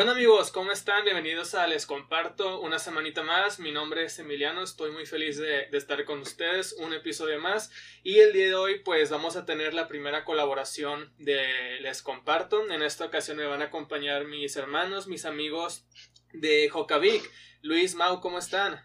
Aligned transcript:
onda 0.00 0.12
amigos? 0.12 0.50
¿Cómo 0.50 0.72
están? 0.72 1.04
Bienvenidos 1.04 1.54
a 1.54 1.68
Les 1.68 1.86
Comparto 1.86 2.60
una 2.60 2.80
semanita 2.80 3.22
más. 3.22 3.60
Mi 3.60 3.70
nombre 3.70 4.04
es 4.04 4.18
Emiliano, 4.18 4.64
estoy 4.64 4.90
muy 4.90 5.06
feliz 5.06 5.36
de, 5.36 5.68
estar 5.70 6.04
con 6.04 6.18
ustedes, 6.18 6.72
un 6.72 6.92
episodio 6.92 7.38
más. 7.38 7.70
Y 8.02 8.18
el 8.18 8.32
día 8.32 8.46
de 8.46 8.54
hoy 8.56 8.80
pues 8.80 9.10
vamos 9.10 9.36
a 9.36 9.44
tener 9.44 9.72
la 9.72 9.86
primera 9.86 10.24
colaboración 10.24 11.14
de 11.18 11.78
Les 11.80 12.02
Comparto. 12.02 12.68
En 12.68 12.82
esta 12.82 13.04
ocasión 13.04 13.36
me 13.36 13.46
van 13.46 13.62
a 13.62 13.66
acompañar 13.66 14.24
mis 14.24 14.56
hermanos, 14.56 15.06
mis 15.06 15.24
amigos 15.26 15.86
de 16.32 16.68
Jocavic. 16.68 17.30
Luis, 17.62 17.94
Mau, 17.94 18.20
¿cómo 18.20 18.40
están? 18.40 18.84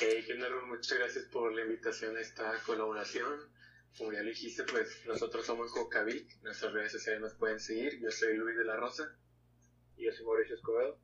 Hey, 0.00 0.26
muchas 0.66 0.98
gracias 0.98 1.26
por 1.26 1.54
la 1.54 1.62
invitación 1.62 2.16
a 2.16 2.20
esta 2.20 2.52
colaboración. 2.66 3.48
Como 3.96 4.12
ya 4.12 4.22
lo 4.22 4.28
dijiste, 4.30 4.64
pues 4.64 5.02
nosotros 5.06 5.46
somos 5.46 5.70
Jocavic, 5.70 6.42
nuestras 6.42 6.72
redes 6.72 6.90
sociales 6.90 7.20
nos 7.20 7.34
pueden 7.34 7.60
seguir. 7.60 8.00
Yo 8.00 8.10
soy 8.10 8.36
Luis 8.36 8.56
de 8.56 8.64
la 8.64 8.74
Rosa. 8.74 9.16
Yo 10.02 10.10
soy 10.10 10.26
Mauricio 10.26 10.56
Escobedo. 10.56 10.98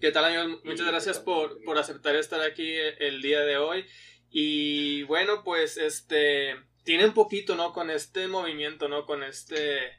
¿Qué 0.00 0.10
tal 0.10 0.24
amigos? 0.24 0.64
Muchas 0.64 0.86
gracias 0.88 1.20
por, 1.20 1.62
por 1.62 1.78
aceptar 1.78 2.16
estar 2.16 2.40
aquí 2.40 2.74
el 2.74 3.22
día 3.22 3.42
de 3.42 3.56
hoy. 3.56 3.86
Y 4.30 5.04
bueno, 5.04 5.44
pues 5.44 5.76
este 5.76 6.56
tiene 6.82 7.04
un 7.06 7.14
poquito, 7.14 7.54
¿no? 7.54 7.72
Con 7.72 7.90
este 7.90 8.26
movimiento, 8.26 8.88
¿no? 8.88 9.06
Con 9.06 9.22
este, 9.22 9.92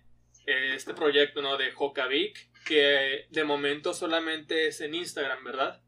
este 0.46 0.94
proyecto, 0.94 1.42
¿no? 1.42 1.56
De 1.56 1.72
Jocavic, 1.72 2.52
que 2.66 3.28
de 3.30 3.44
momento 3.46 3.94
solamente 3.94 4.68
es 4.68 4.82
en 4.82 4.96
Instagram, 4.96 5.42
¿verdad? 5.46 5.82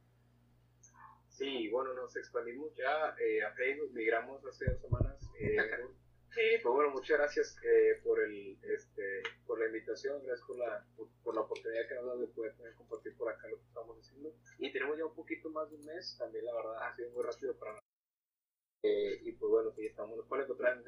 Sí, 1.28 1.68
bueno, 1.68 1.94
nos 1.94 2.16
expandimos 2.16 2.74
ya 2.78 3.16
eh, 3.20 3.44
a 3.44 3.52
Facebook, 3.52 3.92
migramos 3.94 4.46
hace 4.46 4.66
dos 4.66 4.80
semanas. 4.80 5.18
Eh, 5.40 5.58
pues 6.34 6.64
bueno, 6.64 6.92
muchas 6.92 7.18
gracias 7.18 7.58
eh, 7.64 8.00
por 8.04 8.22
el 8.22 8.58
este 8.64 9.22
por 9.46 9.60
la 9.60 9.66
invitación, 9.66 10.24
gracias 10.24 10.48
por 10.48 10.58
la, 10.58 10.86
por, 11.24 11.36
la 11.36 11.42
oportunidad 11.42 11.88
que 11.88 11.96
nos 11.96 12.06
da 12.06 12.16
de 12.16 12.28
poder 12.28 12.54
compartir 12.76 13.16
por 13.18 13.30
acá 13.30 13.48
lo 13.50 13.58
que 13.58 13.66
estamos 13.66 13.98
haciendo. 14.00 14.34
Y 14.58 14.72
tenemos 14.72 14.98
ya 14.98 15.06
un 15.06 15.16
poquito 15.16 15.50
más 15.50 15.70
de 15.70 15.76
un 15.76 15.86
mes, 15.86 16.16
también 16.18 16.46
la 16.46 16.56
verdad 16.56 16.84
ha 16.84 16.96
sido 16.96 17.12
muy 17.12 17.24
rápido 17.24 17.58
para 17.58 17.72
nosotros. 17.72 17.92
Eh, 18.84 19.20
y 19.24 19.32
pues 19.34 19.52
bueno, 19.52 19.72
sí, 19.76 19.86
estamos, 19.86 20.18
nos 20.18 20.28
pueden 20.28 20.46
encontrar 20.46 20.82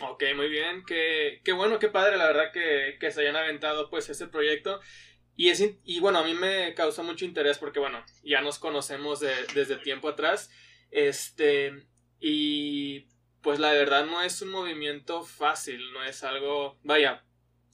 Ok, 0.00 0.22
muy 0.36 0.48
bien, 0.48 0.84
qué, 0.86 1.40
qué 1.44 1.52
bueno, 1.52 1.78
qué 1.78 1.88
padre, 1.88 2.16
la 2.16 2.28
verdad 2.28 2.52
que, 2.52 2.96
que 3.00 3.10
se 3.10 3.20
hayan 3.20 3.36
aventado 3.36 3.90
pues 3.90 4.08
ese 4.08 4.28
proyecto. 4.28 4.80
Y, 5.34 5.50
es, 5.50 5.62
y 5.84 6.00
bueno, 6.00 6.18
a 6.18 6.24
mí 6.24 6.34
me 6.34 6.74
causó 6.74 7.04
mucho 7.04 7.24
interés 7.24 7.58
porque, 7.58 7.78
bueno, 7.78 8.04
ya 8.24 8.40
nos 8.40 8.58
conocemos 8.58 9.20
de, 9.20 9.32
desde 9.54 9.76
tiempo 9.76 10.08
atrás. 10.08 10.50
Este, 10.90 11.87
y 12.20 13.06
pues 13.42 13.58
la 13.58 13.72
verdad 13.72 14.06
no 14.06 14.22
es 14.22 14.42
un 14.42 14.50
movimiento 14.50 15.22
fácil, 15.22 15.92
no 15.92 16.02
es 16.02 16.24
algo, 16.24 16.78
vaya, 16.82 17.24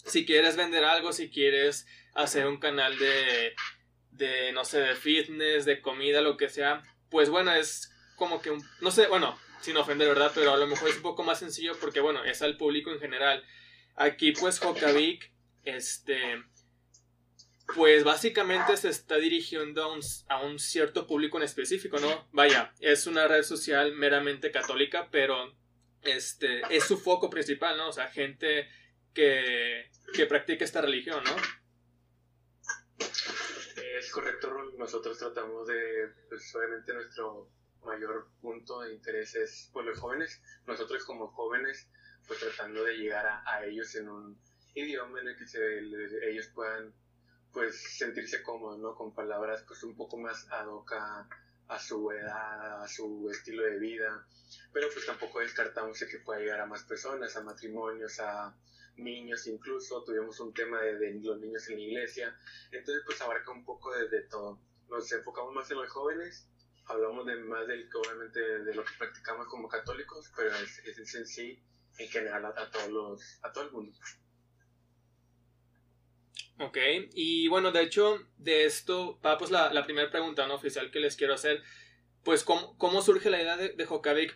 si 0.04 0.26
quieres 0.26 0.56
vender 0.56 0.84
algo, 0.84 1.12
si 1.12 1.30
quieres 1.30 1.86
hacer 2.14 2.46
un 2.46 2.58
canal 2.58 2.98
de, 2.98 3.54
de 4.10 4.52
no 4.52 4.64
sé, 4.64 4.80
de 4.80 4.94
fitness, 4.94 5.64
de 5.64 5.80
comida, 5.80 6.20
lo 6.20 6.36
que 6.36 6.48
sea, 6.48 6.82
pues 7.10 7.30
bueno, 7.30 7.52
es 7.54 7.92
como 8.16 8.40
que, 8.40 8.50
un, 8.50 8.62
no 8.80 8.90
sé, 8.90 9.06
bueno, 9.06 9.38
sin 9.60 9.76
ofender, 9.76 10.08
¿verdad? 10.08 10.32
Pero 10.34 10.52
a 10.52 10.56
lo 10.56 10.66
mejor 10.66 10.88
es 10.88 10.96
un 10.96 11.02
poco 11.02 11.22
más 11.22 11.38
sencillo 11.38 11.76
porque, 11.80 12.00
bueno, 12.00 12.22
es 12.24 12.42
al 12.42 12.56
público 12.56 12.90
en 12.92 13.00
general. 13.00 13.44
Aquí, 13.96 14.32
pues, 14.32 14.58
Jokavic, 14.58 15.32
este, 15.64 16.42
pues 17.74 18.04
básicamente 18.04 18.76
se 18.76 18.90
está 18.90 19.16
dirigiendo 19.16 19.82
a 19.82 19.92
un, 19.92 20.00
a 20.28 20.42
un, 20.42 20.58
cierto 20.58 21.06
público 21.06 21.38
en 21.38 21.44
específico, 21.44 21.98
¿no? 21.98 22.28
Vaya, 22.32 22.72
es 22.80 23.06
una 23.06 23.26
red 23.26 23.42
social 23.42 23.94
meramente 23.94 24.50
católica, 24.50 25.08
pero 25.10 25.54
este 26.02 26.62
es 26.70 26.84
su 26.84 26.98
foco 26.98 27.30
principal, 27.30 27.76
¿no? 27.76 27.88
O 27.88 27.92
sea, 27.92 28.08
gente 28.08 28.68
que, 29.14 29.90
que 30.12 30.26
practica 30.26 30.64
esta 30.64 30.82
religión, 30.82 31.24
¿no? 31.24 31.36
Es 33.98 34.10
correcto, 34.10 34.52
Nosotros 34.76 35.18
tratamos 35.18 35.66
de, 35.66 36.08
pues 36.28 36.54
obviamente 36.54 36.92
nuestro 36.92 37.48
mayor 37.84 38.28
punto 38.40 38.80
de 38.80 38.92
interés 38.92 39.34
es 39.34 39.70
por 39.72 39.84
pues, 39.84 39.94
los 39.94 40.00
jóvenes. 40.00 40.42
Nosotros 40.66 41.04
como 41.04 41.28
jóvenes, 41.28 41.88
pues 42.26 42.40
tratando 42.40 42.84
de 42.84 42.96
llegar 42.96 43.26
a, 43.26 43.42
a 43.46 43.64
ellos 43.64 43.94
en 43.94 44.08
un 44.08 44.38
idioma 44.74 45.20
en 45.20 45.28
el 45.28 45.36
que 45.36 45.46
se, 45.46 45.78
ellos 46.28 46.48
puedan 46.54 46.92
pues 47.54 47.80
sentirse 47.96 48.42
cómodo, 48.42 48.76
¿no? 48.76 48.94
Con 48.94 49.14
palabras 49.14 49.64
pues 49.66 49.82
un 49.84 49.96
poco 49.96 50.18
más 50.18 50.46
ad 50.50 50.66
hoc 50.66 50.92
a, 50.92 51.78
su 51.78 52.10
edad, 52.10 52.82
a 52.82 52.88
su 52.88 53.30
estilo 53.30 53.62
de 53.62 53.78
vida, 53.78 54.26
pero 54.72 54.88
pues 54.92 55.06
tampoco 55.06 55.40
descartamos 55.40 55.98
que 55.98 56.18
pueda 56.18 56.40
llegar 56.40 56.60
a 56.60 56.66
más 56.66 56.82
personas, 56.82 57.34
a 57.36 57.42
matrimonios, 57.42 58.20
a 58.20 58.54
niños 58.96 59.46
incluso, 59.46 60.04
tuvimos 60.04 60.38
un 60.40 60.52
tema 60.52 60.82
de, 60.82 61.14
los 61.22 61.38
niños 61.40 61.68
en 61.68 61.76
la 61.76 61.82
iglesia, 61.82 62.36
entonces 62.70 63.02
pues 63.06 63.20
abarca 63.22 63.50
un 63.52 63.64
poco 63.64 63.96
de, 63.96 64.20
todo. 64.22 64.60
Nos 64.90 65.10
enfocamos 65.12 65.54
más 65.54 65.70
en 65.70 65.78
los 65.78 65.88
jóvenes, 65.90 66.46
hablamos 66.86 67.24
de 67.24 67.36
más 67.36 67.66
del 67.66 67.88
obviamente 67.94 68.40
de 68.40 68.74
lo 68.74 68.84
que 68.84 68.92
practicamos 68.98 69.46
como 69.46 69.68
católicos, 69.68 70.30
pero 70.36 70.54
es, 70.56 70.78
es 70.80 71.14
en 71.14 71.26
sí 71.26 71.62
en 71.98 72.08
general 72.08 72.44
a, 72.44 72.70
todos 72.70 72.88
los, 72.90 73.38
a 73.42 73.52
todo 73.52 73.64
el 73.64 73.70
mundo. 73.70 73.96
Ok, 76.58 76.78
y 77.14 77.48
bueno, 77.48 77.72
de 77.72 77.82
hecho, 77.82 78.18
de 78.38 78.64
esto 78.64 79.18
va 79.24 79.38
pues 79.38 79.50
la, 79.50 79.82
primera 79.84 80.10
pregunta 80.10 80.46
¿no? 80.46 80.54
oficial 80.54 80.90
que 80.90 81.00
les 81.00 81.16
quiero 81.16 81.34
hacer. 81.34 81.62
Pues, 82.22 82.44
¿cómo, 82.44 83.02
surge 83.02 83.28
la 83.28 83.42
idea 83.42 83.56
de, 83.56 83.70
de 83.70 83.86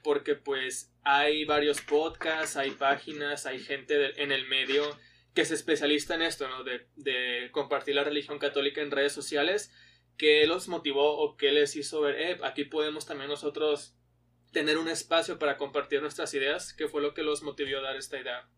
Porque 0.03 0.35
pues 0.35 0.93
hay 1.05 1.45
varios 1.45 1.81
podcasts, 1.81 2.57
hay 2.57 2.73
páginas, 2.73 3.47
hay 3.47 3.61
gente 3.61 4.21
en 4.23 4.33
el 4.33 4.47
medio 4.49 4.85
que 5.33 5.45
se 5.45 5.55
especializa 5.55 6.17
en 6.17 6.23
esto, 6.23 6.49
¿no? 6.49 6.65
De, 6.65 6.89
de, 6.97 7.51
compartir 7.53 7.95
la 7.95 8.05
religión 8.05 8.39
católica 8.39 8.83
en 8.83 8.91
redes 8.91 9.13
sociales. 9.13 9.73
¿Qué 10.17 10.47
los 10.47 10.67
motivó 10.67 11.19
o 11.19 11.37
qué 11.37 11.53
les 11.53 11.77
hizo 11.77 12.01
ver, 12.01 12.17
eh, 12.17 12.41
aquí 12.43 12.65
podemos 12.65 13.07
también 13.07 13.31
nosotros 13.31 13.97
tener 14.53 14.77
un 14.77 14.89
espacio 14.89 15.39
para 15.39 15.57
compartir 15.57 16.03
nuestras 16.03 16.35
ideas? 16.35 16.75
¿Qué 16.75 16.89
fue 16.89 17.01
lo 17.01 17.15
que 17.15 17.23
los 17.23 17.43
motivó 17.43 17.79
a 17.79 17.83
dar 17.83 17.97
esta 17.97 18.19
idea? 18.19 18.49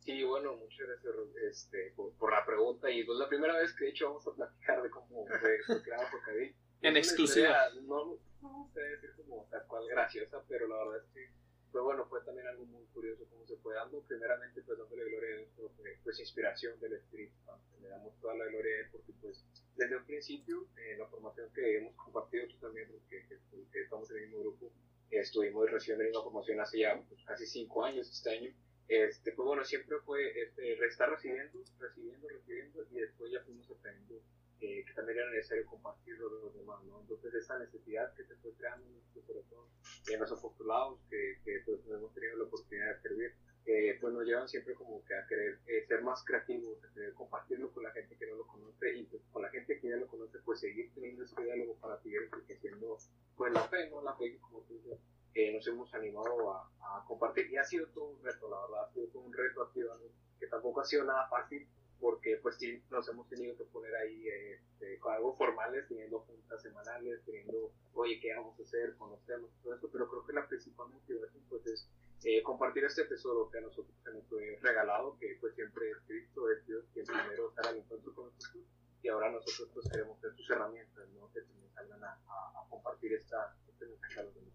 Sí, 0.00 0.24
bueno, 0.24 0.56
muchas 0.56 0.86
gracias 0.86 1.14
este, 1.48 1.92
por, 1.94 2.32
la 2.32 2.44
pregunta. 2.44 2.90
Y 2.90 3.04
pues 3.04 3.18
la 3.18 3.28
primera 3.28 3.56
vez 3.56 3.74
que 3.74 3.84
de 3.84 3.90
hecho 3.90 4.06
vamos 4.08 4.26
a 4.26 4.32
platicar 4.32 4.82
de 4.82 4.90
cómo 4.90 5.26
fue 5.26 5.82
creado 5.82 6.06
Jocaví. 6.10 6.54
En 6.82 6.96
exclusiva. 6.96 7.68
No, 7.82 8.18
no 8.40 8.70
sé 8.72 8.80
decir 8.80 9.10
como 9.16 9.46
tal 9.50 9.66
cual 9.66 9.86
graciosa, 9.86 10.42
pero 10.48 10.66
la 10.66 10.78
verdad 10.78 11.04
es 11.04 11.12
que 11.12 11.30
pues 11.70 11.84
bueno, 11.84 12.06
fue 12.06 12.20
también 12.22 12.46
algo 12.48 12.64
muy 12.64 12.84
curioso 12.86 13.26
cómo 13.30 13.46
se 13.46 13.56
fue 13.58 13.74
dando. 13.74 14.00
Primeramente, 14.02 14.62
pues 14.62 14.78
dándole 14.78 15.04
gloria 15.04 15.34
a 15.34 15.38
Dios 15.38 15.72
pues 16.02 16.18
inspiración 16.18 16.80
del 16.80 16.94
Espíritu 16.94 17.34
Le 17.82 17.88
damos 17.88 18.18
toda 18.20 18.34
la 18.34 18.46
gloria 18.46 18.76
a 18.76 18.80
Él 18.80 18.86
porque 18.90 19.12
pues 19.20 19.44
desde 19.76 19.96
un 19.96 20.04
principio, 20.04 20.66
en 20.76 20.98
la 20.98 21.06
formación 21.06 21.50
que 21.54 21.78
hemos 21.78 21.94
compartido 21.96 22.48
tú 22.48 22.56
también, 22.58 22.88
porque 22.90 23.26
que, 23.28 23.80
estamos 23.80 24.10
en 24.10 24.16
el 24.16 24.22
mismo 24.24 24.40
grupo, 24.40 24.72
estuvimos 25.10 25.70
recibiendo 25.70 26.18
la 26.18 26.24
formación 26.24 26.60
hace 26.60 26.80
ya 26.80 27.00
pues, 27.08 27.22
casi 27.24 27.46
cinco 27.46 27.84
años 27.84 28.10
este 28.10 28.30
año 28.30 28.52
este, 28.90 29.30
pues 29.32 29.46
bueno, 29.46 29.64
siempre 29.64 29.96
fue 30.04 30.18
este, 30.42 30.84
estar 30.84 31.08
recibiendo, 31.08 31.62
recibiendo, 31.78 32.28
recibiendo 32.28 32.84
y 32.90 32.98
después 32.98 33.30
ya 33.30 33.40
fuimos 33.44 33.70
aprendiendo 33.70 34.20
eh, 34.60 34.84
que 34.84 34.92
también 34.94 35.18
era 35.18 35.30
necesario 35.30 35.64
compartirlo 35.66 36.28
con 36.28 36.42
los 36.42 36.54
demás, 36.56 36.82
¿no? 36.84 37.00
Entonces 37.00 37.32
esa 37.34 37.56
necesidad 37.60 38.12
que 38.14 38.24
se 38.24 38.34
fue 38.36 38.52
creando 38.54 38.86
en 38.86 38.94
nuestro 38.94 39.22
corazón, 39.22 39.68
en 40.08 40.20
los 40.20 40.32
apostolados 40.32 41.00
que, 41.08 41.38
que 41.44 41.62
pues 41.64 41.86
hemos 41.86 42.12
tenido 42.12 42.36
la 42.36 42.44
oportunidad 42.44 42.96
de 42.96 43.00
servir, 43.00 43.34
eh, 43.66 43.96
pues 44.00 44.12
nos 44.12 44.26
llevan 44.26 44.48
siempre 44.48 44.74
como 44.74 45.04
que 45.04 45.14
a 45.14 45.24
querer 45.28 45.60
eh, 45.66 45.86
ser 45.86 46.02
más 46.02 46.24
creativos, 46.24 46.82
a 46.82 46.92
querer 46.92 47.14
compartirlo 47.14 47.72
con 47.72 47.84
la 47.84 47.92
gente 47.92 48.16
que 48.18 48.26
no 48.26 48.34
lo 48.34 48.46
conoce 48.48 48.92
y 48.98 49.04
pues, 49.04 49.22
con 49.30 49.42
la 49.42 49.50
gente 49.50 49.78
que 49.78 49.88
ya 49.88 49.96
lo 49.96 50.08
conoce, 50.08 50.40
pues 50.44 50.58
seguir 50.58 50.92
teniendo 50.94 51.22
ese 51.22 51.40
diálogo 51.40 51.76
para 51.76 51.96
seguir 52.02 52.22
enriqueciendo 52.22 52.98
pues 53.36 53.52
la 53.52 53.68
fe, 53.68 53.88
¿no? 53.88 54.02
La 54.02 54.16
fe 54.16 54.36
como 54.40 54.62
tú 54.62 54.74
dices, 54.74 54.98
que 55.32 55.52
nos 55.52 55.66
hemos 55.66 55.92
animado 55.94 56.52
a, 56.52 56.70
a, 56.80 57.04
compartir 57.06 57.50
y 57.50 57.56
ha 57.56 57.64
sido 57.64 57.86
todo 57.88 58.06
un 58.06 58.22
reto, 58.22 58.48
la 58.48 58.60
verdad, 58.60 58.84
ha 58.84 58.92
sido 58.92 59.06
todo 59.08 59.22
un 59.22 59.32
reto, 59.32 59.62
ha 59.62 59.72
sido 59.72 59.96
que 60.38 60.46
tampoco 60.46 60.80
ha 60.80 60.84
sido 60.84 61.04
nada 61.04 61.28
fácil 61.28 61.68
porque 62.00 62.38
pues 62.42 62.56
sí 62.56 62.82
nos 62.90 63.06
hemos 63.08 63.28
tenido 63.28 63.56
que 63.56 63.64
poner 63.64 63.94
ahí 63.94 64.26
este, 64.28 64.98
con 64.98 65.12
algo 65.12 65.36
formales, 65.36 65.86
teniendo 65.86 66.20
juntas 66.20 66.62
semanales, 66.62 67.20
teniendo, 67.26 67.72
oye, 67.92 68.18
¿qué 68.20 68.34
vamos 68.34 68.58
a 68.58 68.62
hacer? 68.62 68.96
Conocemos 68.96 69.50
todo 69.62 69.74
esto, 69.74 69.90
pero 69.92 70.08
creo 70.08 70.26
que 70.26 70.32
la 70.32 70.48
principal 70.48 70.88
motivación 70.88 71.44
pues 71.48 71.66
es 71.66 71.88
eh, 72.24 72.42
compartir 72.42 72.84
este 72.84 73.04
tesoro 73.04 73.50
que 73.50 73.58
a 73.58 73.62
nosotros 73.62 73.94
se 74.02 74.12
nos 74.12 74.26
fue 74.28 74.58
regalado, 74.62 75.18
que 75.18 75.36
pues 75.40 75.54
siempre 75.54 75.90
es 75.90 75.98
Cristo, 76.06 76.50
es 76.50 76.66
Dios 76.66 76.84
quien 76.94 77.04
primero 77.04 77.50
estará 77.50 77.68
al 77.68 77.76
encuentro 77.76 78.14
con 78.14 78.26
nosotros 78.26 78.64
y 79.02 79.08
ahora 79.08 79.30
nosotros 79.30 79.68
pues 79.72 79.88
queremos 79.90 80.18
ser 80.20 80.34
sus 80.34 80.50
herramientas, 80.50 81.08
¿no? 81.10 81.30
Que 81.32 81.40
nos 81.40 81.72
salgan 81.74 82.04
a, 82.04 82.12
a, 82.12 82.66
compartir 82.68 83.14
esta, 83.14 83.56
este 83.68 83.86
mensaje 83.86 84.20
a 84.20 84.22
los 84.24 84.34
demás. 84.34 84.54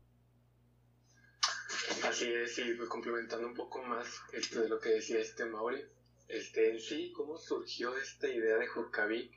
Así 2.04 2.32
es, 2.32 2.58
y 2.60 2.74
pues 2.74 2.90
complementando 2.90 3.48
un 3.48 3.54
poco 3.54 3.84
más 3.84 4.08
esto 4.34 4.62
de 4.62 4.70
lo 4.70 4.80
que 4.80 4.90
decía 4.90 5.20
este 5.20 5.46
Mauri, 5.46 5.84
este, 6.28 6.72
en 6.72 6.80
sí, 6.80 7.12
cómo 7.12 7.38
surgió 7.38 7.96
esta 7.98 8.28
idea 8.28 8.58
de 8.58 8.68
Jokavi, 8.68 9.32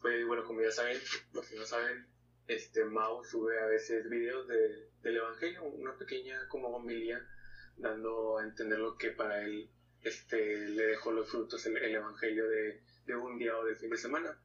pues 0.00 0.26
bueno, 0.26 0.44
como 0.44 0.62
ya 0.62 0.70
saben, 0.70 1.00
los 1.32 1.46
que 1.46 1.56
no 1.56 1.64
saben, 1.64 2.06
este 2.48 2.84
Mao 2.84 3.24
sube 3.24 3.58
a 3.60 3.66
veces 3.66 4.08
videos 4.10 4.46
de, 4.48 4.90
del 5.02 5.16
Evangelio, 5.16 5.64
una 5.64 5.96
pequeña 5.96 6.48
como 6.48 6.68
homilía, 6.68 7.24
dando 7.76 8.38
a 8.38 8.44
entender 8.44 8.78
lo 8.78 8.96
que 8.96 9.10
para 9.10 9.42
él 9.42 9.70
este, 10.02 10.68
le 10.68 10.86
dejó 10.86 11.12
los 11.12 11.30
frutos 11.30 11.64
el, 11.66 11.76
el 11.76 11.94
evangelio 11.94 12.48
de, 12.48 12.82
de 13.06 13.16
un 13.16 13.38
día 13.38 13.56
o 13.56 13.64
de 13.64 13.76
fin 13.76 13.90
de 13.90 13.96
semana. 13.96 14.38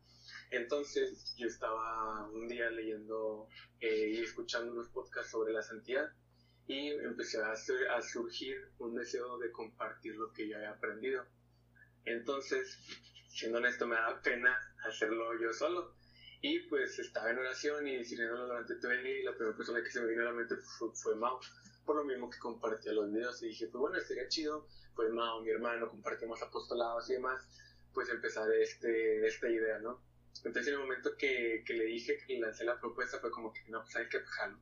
Entonces 0.51 1.35
yo 1.37 1.47
estaba 1.47 2.27
un 2.29 2.47
día 2.47 2.69
leyendo 2.69 3.47
eh, 3.79 4.11
y 4.13 4.21
escuchando 4.21 4.71
unos 4.71 4.89
podcasts 4.89 5.31
sobre 5.31 5.53
la 5.53 5.61
santidad 5.61 6.09
y 6.67 6.89
empecé 6.89 7.37
a, 7.41 7.51
a 7.51 8.01
surgir 8.01 8.69
un 8.79 8.95
deseo 8.95 9.37
de 9.37 9.51
compartir 9.51 10.15
lo 10.15 10.31
que 10.33 10.47
yo 10.47 10.57
había 10.57 10.71
aprendido. 10.71 11.23
Entonces, 12.05 12.77
siendo 13.27 13.59
honesto, 13.59 13.87
me 13.87 13.95
daba 13.95 14.21
pena 14.21 14.57
hacerlo 14.87 15.39
yo 15.39 15.53
solo. 15.53 15.93
Y 16.41 16.59
pues 16.67 16.99
estaba 16.99 17.31
en 17.31 17.39
oración 17.39 17.87
y 17.87 18.03
sirviéndolo 18.03 18.47
durante 18.47 18.75
todo 18.75 18.91
el 18.91 19.03
día 19.03 19.19
y 19.19 19.23
la 19.23 19.33
primera 19.33 19.57
persona 19.57 19.83
que 19.83 19.89
se 19.89 20.01
me 20.01 20.07
vino 20.07 20.21
a 20.21 20.25
la 20.25 20.31
mente 20.31 20.55
fue, 20.93 21.15
Mao. 21.15 21.39
Por 21.85 21.95
lo 21.97 22.03
mismo 22.03 22.29
que 22.29 22.39
compartía 22.39 22.93
los 22.93 23.11
videos 23.11 23.41
y 23.43 23.47
dije, 23.47 23.67
pues 23.67 23.79
bueno, 23.79 23.99
sería 23.99 24.27
chido. 24.27 24.67
Pues 24.95 25.11
Mao, 25.11 25.41
mi 25.41 25.49
hermano, 25.49 25.89
compartimos 25.89 26.41
apostolados 26.41 27.09
y 27.09 27.13
demás. 27.13 27.47
Pues 27.93 28.09
empezar 28.09 28.51
este, 28.53 29.25
esta 29.25 29.49
idea, 29.49 29.79
¿no? 29.79 30.01
Entonces 30.43 30.67
en 30.67 30.73
el 30.73 30.79
momento 30.81 31.15
que, 31.17 31.63
que 31.65 31.73
le 31.73 31.85
dije 31.85 32.17
que 32.27 32.39
lancé 32.39 32.65
la 32.65 32.79
propuesta 32.79 33.19
fue 33.19 33.31
como 33.31 33.53
que 33.53 33.61
no, 33.69 33.81
pues 33.83 33.95
hay 33.95 34.09
que 34.09 34.19
dejarlo. 34.19 34.59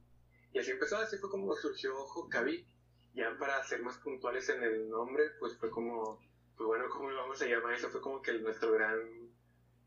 Y 0.53 0.59
así 0.59 0.71
empezó, 0.71 0.97
así 0.97 1.17
fue 1.17 1.29
como 1.29 1.55
surgió 1.55 1.93
Jocaví. 2.05 2.65
Ya 3.13 3.35
para 3.37 3.63
ser 3.63 3.81
más 3.81 3.97
puntuales 3.97 4.49
en 4.49 4.63
el 4.63 4.89
nombre, 4.89 5.23
pues 5.39 5.57
fue 5.57 5.69
como, 5.69 6.19
pues 6.57 6.67
bueno, 6.67 6.89
¿cómo 6.89 7.09
lo 7.09 7.17
vamos 7.17 7.41
a 7.41 7.45
llamar? 7.45 7.73
Eso 7.73 7.89
fue 7.89 8.01
como 8.01 8.21
que 8.21 8.33
nuestro 8.33 8.71
gran, 8.71 8.97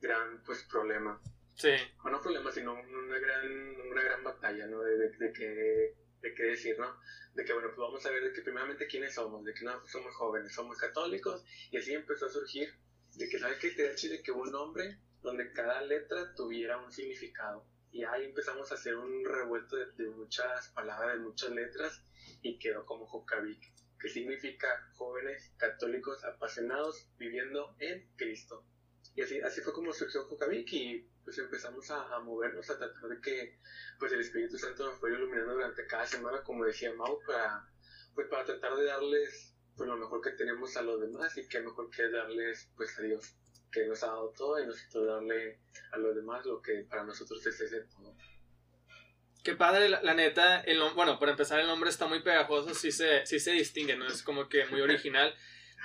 gran, 0.00 0.42
pues 0.44 0.62
problema. 0.64 1.20
Sí. 1.54 1.70
O 2.04 2.10
no 2.10 2.20
problema, 2.20 2.52
sino 2.52 2.74
una 2.74 3.18
gran, 3.18 3.80
una 3.90 4.02
gran 4.02 4.22
batalla, 4.22 4.66
¿no? 4.66 4.82
De, 4.82 4.96
de, 4.96 5.08
de 5.10 5.32
que 5.32 6.06
de 6.20 6.34
qué 6.34 6.42
decir, 6.44 6.78
¿no? 6.78 6.98
De 7.34 7.44
que, 7.44 7.52
bueno, 7.52 7.68
pues 7.68 7.78
vamos 7.78 8.04
a 8.04 8.10
ver 8.10 8.24
de 8.24 8.32
que 8.32 8.42
primeramente 8.42 8.86
quiénes 8.86 9.14
somos, 9.14 9.44
de 9.44 9.54
que 9.54 9.64
no, 9.64 9.78
pues 9.80 9.92
somos 9.92 10.14
jóvenes, 10.14 10.52
somos 10.52 10.76
católicos, 10.78 11.44
y 11.70 11.76
así 11.76 11.92
empezó 11.92 12.26
a 12.26 12.30
surgir, 12.30 12.74
de 13.14 13.28
que, 13.28 13.38
¿sabes 13.38 13.58
qué? 13.58 13.70
Te 13.70 13.84
da 13.84 13.94
de 13.94 14.22
que 14.22 14.32
un 14.32 14.50
nombre 14.50 14.98
donde 15.22 15.52
cada 15.52 15.80
letra 15.82 16.34
tuviera 16.34 16.78
un 16.78 16.92
significado. 16.92 17.64
Y 17.96 18.04
ahí 18.04 18.26
empezamos 18.26 18.70
a 18.70 18.74
hacer 18.74 18.94
un 18.94 19.24
revuelto 19.24 19.74
de, 19.74 20.08
muchas 20.10 20.68
palabras, 20.68 21.16
de 21.16 21.24
muchas 21.24 21.50
letras, 21.52 22.02
y 22.42 22.58
quedó 22.58 22.84
como 22.84 23.06
Jokavik, 23.06 23.72
que 23.98 24.10
significa 24.10 24.68
jóvenes 24.96 25.54
católicos 25.56 26.22
apasionados 26.22 27.08
viviendo 27.16 27.74
en 27.78 28.06
Cristo. 28.16 28.66
Y 29.14 29.22
así, 29.22 29.40
así 29.40 29.62
fue 29.62 29.72
como 29.72 29.94
surgió 29.94 30.24
Jokavik 30.24 30.70
y 30.74 31.08
pues 31.24 31.38
empezamos 31.38 31.90
a, 31.90 32.18
movernos, 32.18 32.68
a 32.68 32.76
tratar 32.76 33.08
de 33.08 33.18
que 33.22 33.58
pues 33.98 34.12
el 34.12 34.20
Espíritu 34.20 34.58
Santo 34.58 34.84
nos 34.84 34.98
fuera 34.98 35.16
iluminando 35.16 35.54
durante 35.54 35.86
cada 35.86 36.06
semana, 36.06 36.44
como 36.44 36.66
decía 36.66 36.92
Mau, 36.92 37.18
para, 37.26 37.66
pues, 38.14 38.28
para 38.28 38.44
tratar 38.44 38.76
de 38.76 38.84
darles 38.84 39.54
pues, 39.74 39.88
lo 39.88 39.96
mejor 39.96 40.20
que 40.20 40.32
tenemos 40.32 40.76
a 40.76 40.82
los 40.82 41.00
demás 41.00 41.34
y 41.38 41.48
que 41.48 41.60
mejor 41.60 41.88
que 41.88 42.10
darles 42.10 42.68
pues 42.76 42.98
a 42.98 43.02
Dios 43.02 43.34
que 43.76 43.86
nos 43.86 44.02
ha 44.02 44.06
dado 44.06 44.32
todo 44.36 44.62
y 44.62 44.66
nosotros 44.66 45.06
darle 45.06 45.58
a 45.92 45.98
los 45.98 46.16
demás 46.16 46.44
lo 46.46 46.62
que 46.62 46.86
para 46.88 47.04
nosotros 47.04 47.46
es 47.46 47.60
ese 47.60 47.80
todo. 47.82 48.16
Qué 49.44 49.54
padre, 49.54 49.88
la, 49.90 50.14
neta, 50.14 50.60
el, 50.62 50.80
bueno, 50.94 51.18
para 51.18 51.32
empezar 51.32 51.60
el 51.60 51.66
nombre 51.66 51.90
está 51.90 52.06
muy 52.06 52.20
pegajoso, 52.22 52.74
sí 52.74 52.90
se, 52.90 53.24
sí 53.26 53.38
se 53.38 53.52
distingue, 53.52 53.94
¿no? 53.94 54.06
Es 54.06 54.22
como 54.22 54.48
que 54.48 54.64
muy 54.66 54.80
original. 54.80 55.34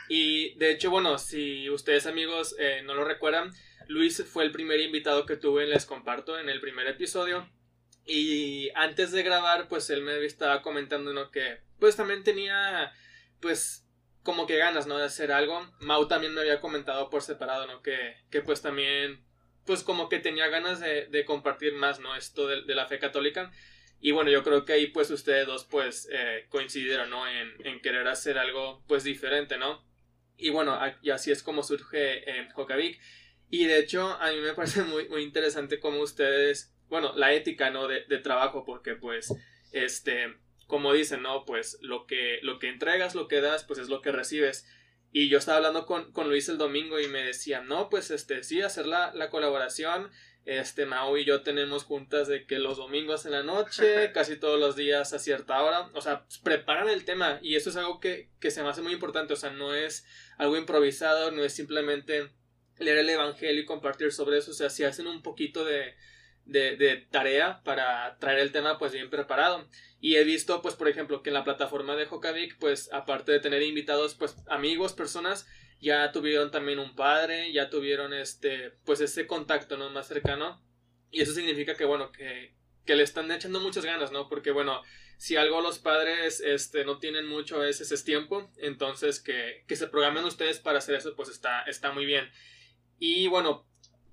Y 0.10 0.56
de 0.56 0.72
hecho, 0.72 0.90
bueno, 0.90 1.18
si 1.20 1.70
ustedes 1.70 2.08
amigos 2.08 2.56
eh, 2.58 2.82
no 2.84 2.96
lo 2.96 3.04
recuerdan, 3.04 3.54
Luis 3.88 4.24
fue 4.26 4.46
el 4.46 4.52
primer 4.52 4.80
invitado 4.80 5.26
que 5.26 5.36
tuve, 5.36 5.68
les 5.68 5.86
comparto, 5.86 6.40
en 6.40 6.50
el 6.50 6.62
primer 6.62 6.88
episodio. 6.88 7.48
Y 8.06 8.70
antes 8.74 9.12
de 9.12 9.22
grabar, 9.22 9.68
pues 9.68 9.90
él 9.90 10.02
me 10.02 10.26
estaba 10.26 10.62
comentando, 10.62 11.14
¿no? 11.14 11.30
Que 11.30 11.60
pues 11.78 11.96
también 11.96 12.24
tenía, 12.24 12.94
pues, 13.42 13.86
como 14.24 14.46
que 14.46 14.58
ganas, 14.58 14.88
¿no? 14.88 14.98
De 14.98 15.06
hacer 15.06 15.32
algo. 15.32 15.68
Mau 15.80 16.08
también 16.08 16.34
me 16.34 16.42
había 16.42 16.62
comentado 16.62 17.10
por 17.10 17.22
separado, 17.22 17.68
¿no? 17.68 17.82
Que, 17.82 18.18
que 18.30 18.42
pues 18.42 18.62
también, 18.62 19.24
pues 19.66 19.84
como 19.84 20.10
que 20.10 20.20
tenía 20.20 20.48
ganas 20.48 20.80
de, 20.80 21.08
de 21.08 21.26
compartir 21.26 21.74
más, 21.74 22.00
¿no? 22.00 22.16
Esto 22.16 22.48
de, 22.48 22.64
de, 22.64 22.76
la 22.76 22.88
fe 22.88 23.00
católica. 23.00 23.52
Y 24.00 24.12
bueno, 24.12 24.32
yo 24.32 24.44
creo 24.44 24.66
que 24.66 24.74
ahí 24.74 24.88
pues 24.88 25.10
ustedes 25.12 25.46
dos 25.46 25.66
pues 25.66 26.08
eh, 26.12 26.46
coincidieron, 26.50 27.10
¿no? 27.10 27.28
En, 27.28 27.54
en, 27.66 27.82
querer 27.82 28.08
hacer 28.08 28.38
algo 28.38 28.84
pues 28.88 29.04
diferente, 29.04 29.58
¿no? 29.58 29.84
Y 30.38 30.50
bueno, 30.50 30.80
y 31.02 31.12
así 31.12 31.32
es 31.32 31.44
como 31.44 31.64
surge 31.64 32.30
eh, 32.30 32.50
Jokavik. 32.54 33.00
Y 33.50 33.66
de 33.66 33.80
hecho, 33.80 34.18
a 34.20 34.32
mí 34.32 34.38
me 34.40 34.54
parece 34.54 34.84
muy, 34.84 35.10
muy 35.10 35.24
interesante 35.24 35.80
cómo 35.80 36.00
ustedes, 36.00 36.74
bueno, 36.90 37.14
la 37.16 37.34
ética, 37.34 37.70
¿no? 37.70 37.88
De, 37.88 38.06
de 38.06 38.18
trabajo, 38.20 38.64
porque 38.66 38.96
pues, 38.96 39.34
este, 39.72 40.36
como 40.72 40.94
dicen, 40.94 41.22
¿no? 41.22 41.44
Pues 41.44 41.78
lo 41.82 42.08
que, 42.08 42.40
lo 42.44 42.58
que 42.58 42.70
entregas, 42.70 43.14
lo 43.14 43.28
que 43.28 43.42
das, 43.42 43.66
pues 43.66 43.78
es 43.78 43.90
lo 43.90 44.02
que 44.02 44.14
recibes. 44.14 44.66
Y 45.12 45.28
yo 45.28 45.38
estaba 45.38 45.58
hablando 45.58 45.86
con, 45.86 46.14
con 46.14 46.30
Luis 46.30 46.48
el 46.48 46.58
domingo 46.58 46.98
y 47.02 47.10
me 47.10 47.26
decía, 47.26 47.60
no, 47.60 47.90
pues 47.90 48.10
este, 48.10 48.42
sí, 48.46 48.62
hacer 48.62 48.86
la, 48.86 49.14
la 49.14 49.30
colaboración. 49.30 50.10
Este, 50.46 50.86
Mau 50.86 51.18
y 51.18 51.26
yo 51.26 51.42
tenemos 51.42 51.84
juntas 51.84 52.30
de 52.30 52.46
que 52.46 52.58
los 52.58 52.78
domingos 52.78 53.26
en 53.26 53.34
la 53.34 53.44
noche, 53.44 54.12
casi 54.14 54.38
todos 54.38 54.58
los 54.62 54.78
días 54.78 55.12
a 55.12 55.20
cierta 55.20 55.62
hora, 55.62 55.92
o 55.94 56.00
sea, 56.00 56.26
preparan 56.42 56.88
el 56.88 57.04
tema 57.04 57.40
y 57.42 57.58
eso 57.58 57.70
es 57.70 57.76
algo 57.76 58.00
que, 58.00 58.30
que 58.40 58.50
se 58.50 58.64
me 58.64 58.70
hace 58.70 58.82
muy 58.82 58.94
importante, 58.94 59.34
o 59.34 59.36
sea, 59.36 59.50
no 59.50 59.76
es 59.76 60.08
algo 60.38 60.56
improvisado, 60.56 61.32
no 61.32 61.44
es 61.44 61.54
simplemente 61.54 62.32
leer 62.80 63.00
el 63.00 63.10
Evangelio 63.10 63.62
y 63.62 63.66
compartir 63.66 64.14
sobre 64.14 64.38
eso, 64.38 64.52
o 64.52 64.54
sea, 64.56 64.70
si 64.70 64.86
hacen 64.86 65.06
un 65.06 65.22
poquito 65.22 65.66
de, 65.66 65.96
de, 66.46 66.76
de, 66.76 66.98
tarea 66.98 67.62
para 67.64 68.18
traer 68.20 68.40
el 68.40 68.52
tema 68.52 68.78
pues 68.78 68.92
bien 68.92 69.10
preparado. 69.10 69.68
Y 70.00 70.16
he 70.16 70.24
visto 70.24 70.62
pues 70.62 70.76
por 70.76 70.88
ejemplo 70.88 71.22
que 71.22 71.30
en 71.30 71.36
la 71.36 71.44
plataforma 71.44 71.96
de 71.96 72.06
Jokavik 72.06 72.58
pues 72.60 72.92
aparte 72.94 73.32
de 73.32 73.40
tener 73.40 73.62
invitados 73.62 74.16
pues 74.16 74.36
amigos, 74.48 74.94
personas, 74.94 75.48
ya 75.80 76.12
tuvieron 76.12 76.52
también 76.52 76.80
un 76.80 76.96
padre, 76.96 77.52
ya 77.52 77.70
tuvieron 77.70 78.14
este 78.14 78.72
pues 78.86 79.02
ese 79.02 79.28
contacto 79.28 79.78
¿no? 79.78 79.90
más 79.90 80.08
cercano. 80.08 80.62
Y 81.10 81.22
eso 81.22 81.34
significa 81.34 81.76
que 81.76 81.86
bueno, 81.86 82.12
que, 82.12 82.56
que 82.86 82.96
le 82.96 83.04
están 83.04 83.30
echando 83.32 83.60
muchas 83.60 83.84
ganas, 83.84 84.12
¿no? 84.12 84.30
Porque 84.30 84.52
bueno, 84.52 84.82
si 85.18 85.36
algo 85.36 85.62
los 85.62 85.78
padres 85.78 86.40
este, 86.40 86.86
no 86.86 86.98
tienen 86.98 87.28
mucho 87.28 87.58
a 87.58 87.66
veces 87.66 87.92
es 87.92 88.04
tiempo, 88.04 88.50
entonces 88.58 89.20
que, 89.20 89.64
que 89.68 89.76
se 89.76 89.88
programen 89.88 90.24
ustedes 90.26 90.60
para 90.60 90.80
hacer 90.80 90.96
eso 90.96 91.16
pues 91.16 91.30
está, 91.30 91.64
está 91.64 91.92
muy 91.92 92.06
bien. 92.06 92.32
Y 92.98 93.28
bueno, 93.28 93.68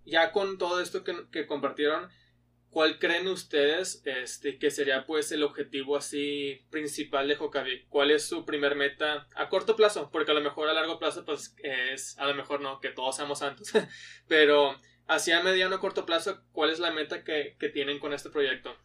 ya 0.05 0.33
con 0.33 0.59
todo 0.59 0.81
esto 0.81 1.05
que, 1.05 1.15
que 1.31 1.47
compartieron, 1.47 2.11
¿cuál 2.79 3.01
creen 3.01 3.27
ustedes 3.27 4.03
este, 4.05 4.57
que 4.57 4.71
sería 4.71 5.05
pues 5.05 5.33
el 5.33 5.43
objetivo 5.43 5.97
así 5.97 6.65
principal 6.71 7.27
de 7.27 7.35
Jokavi? 7.35 7.87
¿Cuál 7.89 8.13
es 8.13 8.29
su 8.29 8.45
primer 8.45 8.77
meta 8.77 9.27
a 9.35 9.49
corto 9.49 9.75
plazo? 9.75 10.11
Porque 10.13 10.31
a 10.31 10.35
lo 10.35 10.43
mejor 10.43 10.69
a 10.69 10.73
largo 10.75 10.97
plazo 11.01 11.25
pues 11.25 11.57
es, 11.65 12.17
a 12.21 12.27
lo 12.29 12.37
mejor 12.37 12.61
no, 12.61 12.79
que 12.79 12.91
todos 12.91 13.17
seamos 13.17 13.41
santos, 13.41 13.73
pero 14.29 14.77
hacia 15.09 15.43
mediano 15.43 15.75
o 15.75 15.81
corto 15.81 16.07
plazo, 16.07 16.45
¿cuál 16.53 16.71
es 16.71 16.79
la 16.79 16.93
meta 16.93 17.25
que, 17.25 17.57
tienen 17.75 17.99
con 17.99 18.13
este 18.13 18.31
proyecto? 18.31 18.77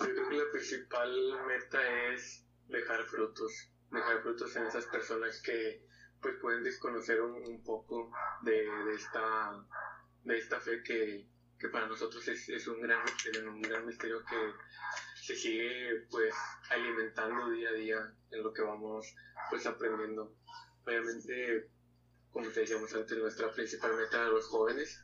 Yo 0.00 0.06
creo 0.06 0.28
que 0.30 0.36
la 0.36 0.50
principal 0.52 1.10
meta 1.46 2.12
es 2.14 2.46
dejar 2.66 3.04
frutos, 3.04 3.68
dejar 3.90 4.22
frutos 4.22 4.56
en 4.56 4.64
esas 4.68 4.86
personas 4.86 5.38
que 5.42 5.84
pues 6.22 6.34
pueden 6.40 6.64
desconocer 6.64 7.20
un, 7.20 7.62
poco 7.62 8.10
de, 8.40 8.66
esta, 8.94 9.66
de 10.22 10.38
esta 10.38 10.58
fe 10.60 10.82
que, 10.82 11.33
que 11.58 11.68
para 11.68 11.86
nosotros 11.86 12.26
es, 12.28 12.48
es, 12.48 12.66
un 12.68 12.80
gran 12.80 13.02
misterio, 13.04 13.50
un 13.50 13.62
gran 13.62 13.86
misterio 13.86 14.24
que 14.24 14.52
se 15.22 15.34
sigue 15.36 16.06
pues 16.10 16.34
alimentando 16.70 17.50
día 17.50 17.70
a 17.70 17.72
día 17.72 18.14
en 18.30 18.42
lo 18.42 18.52
que 18.52 18.62
vamos 18.62 19.14
pues 19.50 19.66
aprendiendo. 19.66 20.34
Obviamente, 20.86 21.68
como 22.30 22.48
te 22.50 22.60
decíamos 22.60 22.94
antes, 22.94 23.16
nuestra 23.18 23.50
principal 23.52 23.96
meta 23.96 24.24
de 24.24 24.30
los 24.30 24.46
jóvenes, 24.46 25.02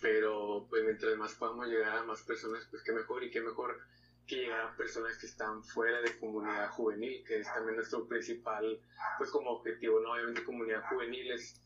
pero 0.00 0.66
pues 0.68 0.84
mientras 0.84 1.16
más 1.16 1.34
podamos 1.34 1.66
llegar 1.66 1.98
a 1.98 2.04
más 2.04 2.22
personas, 2.22 2.66
pues 2.70 2.82
qué 2.82 2.92
mejor 2.92 3.24
y 3.24 3.30
qué 3.30 3.40
mejor 3.40 3.80
que 4.26 4.36
llegar 4.36 4.60
a 4.60 4.76
personas 4.76 5.16
que 5.18 5.26
están 5.26 5.64
fuera 5.64 6.02
de 6.02 6.18
comunidad 6.18 6.70
juvenil, 6.70 7.24
que 7.26 7.40
es 7.40 7.46
también 7.52 7.76
nuestro 7.76 8.06
principal, 8.06 8.78
pues 9.16 9.30
como 9.30 9.50
objetivo, 9.50 10.00
¿no? 10.00 10.12
Obviamente 10.12 10.44
comunidad 10.44 10.84
juvenil 10.88 11.32
es 11.32 11.60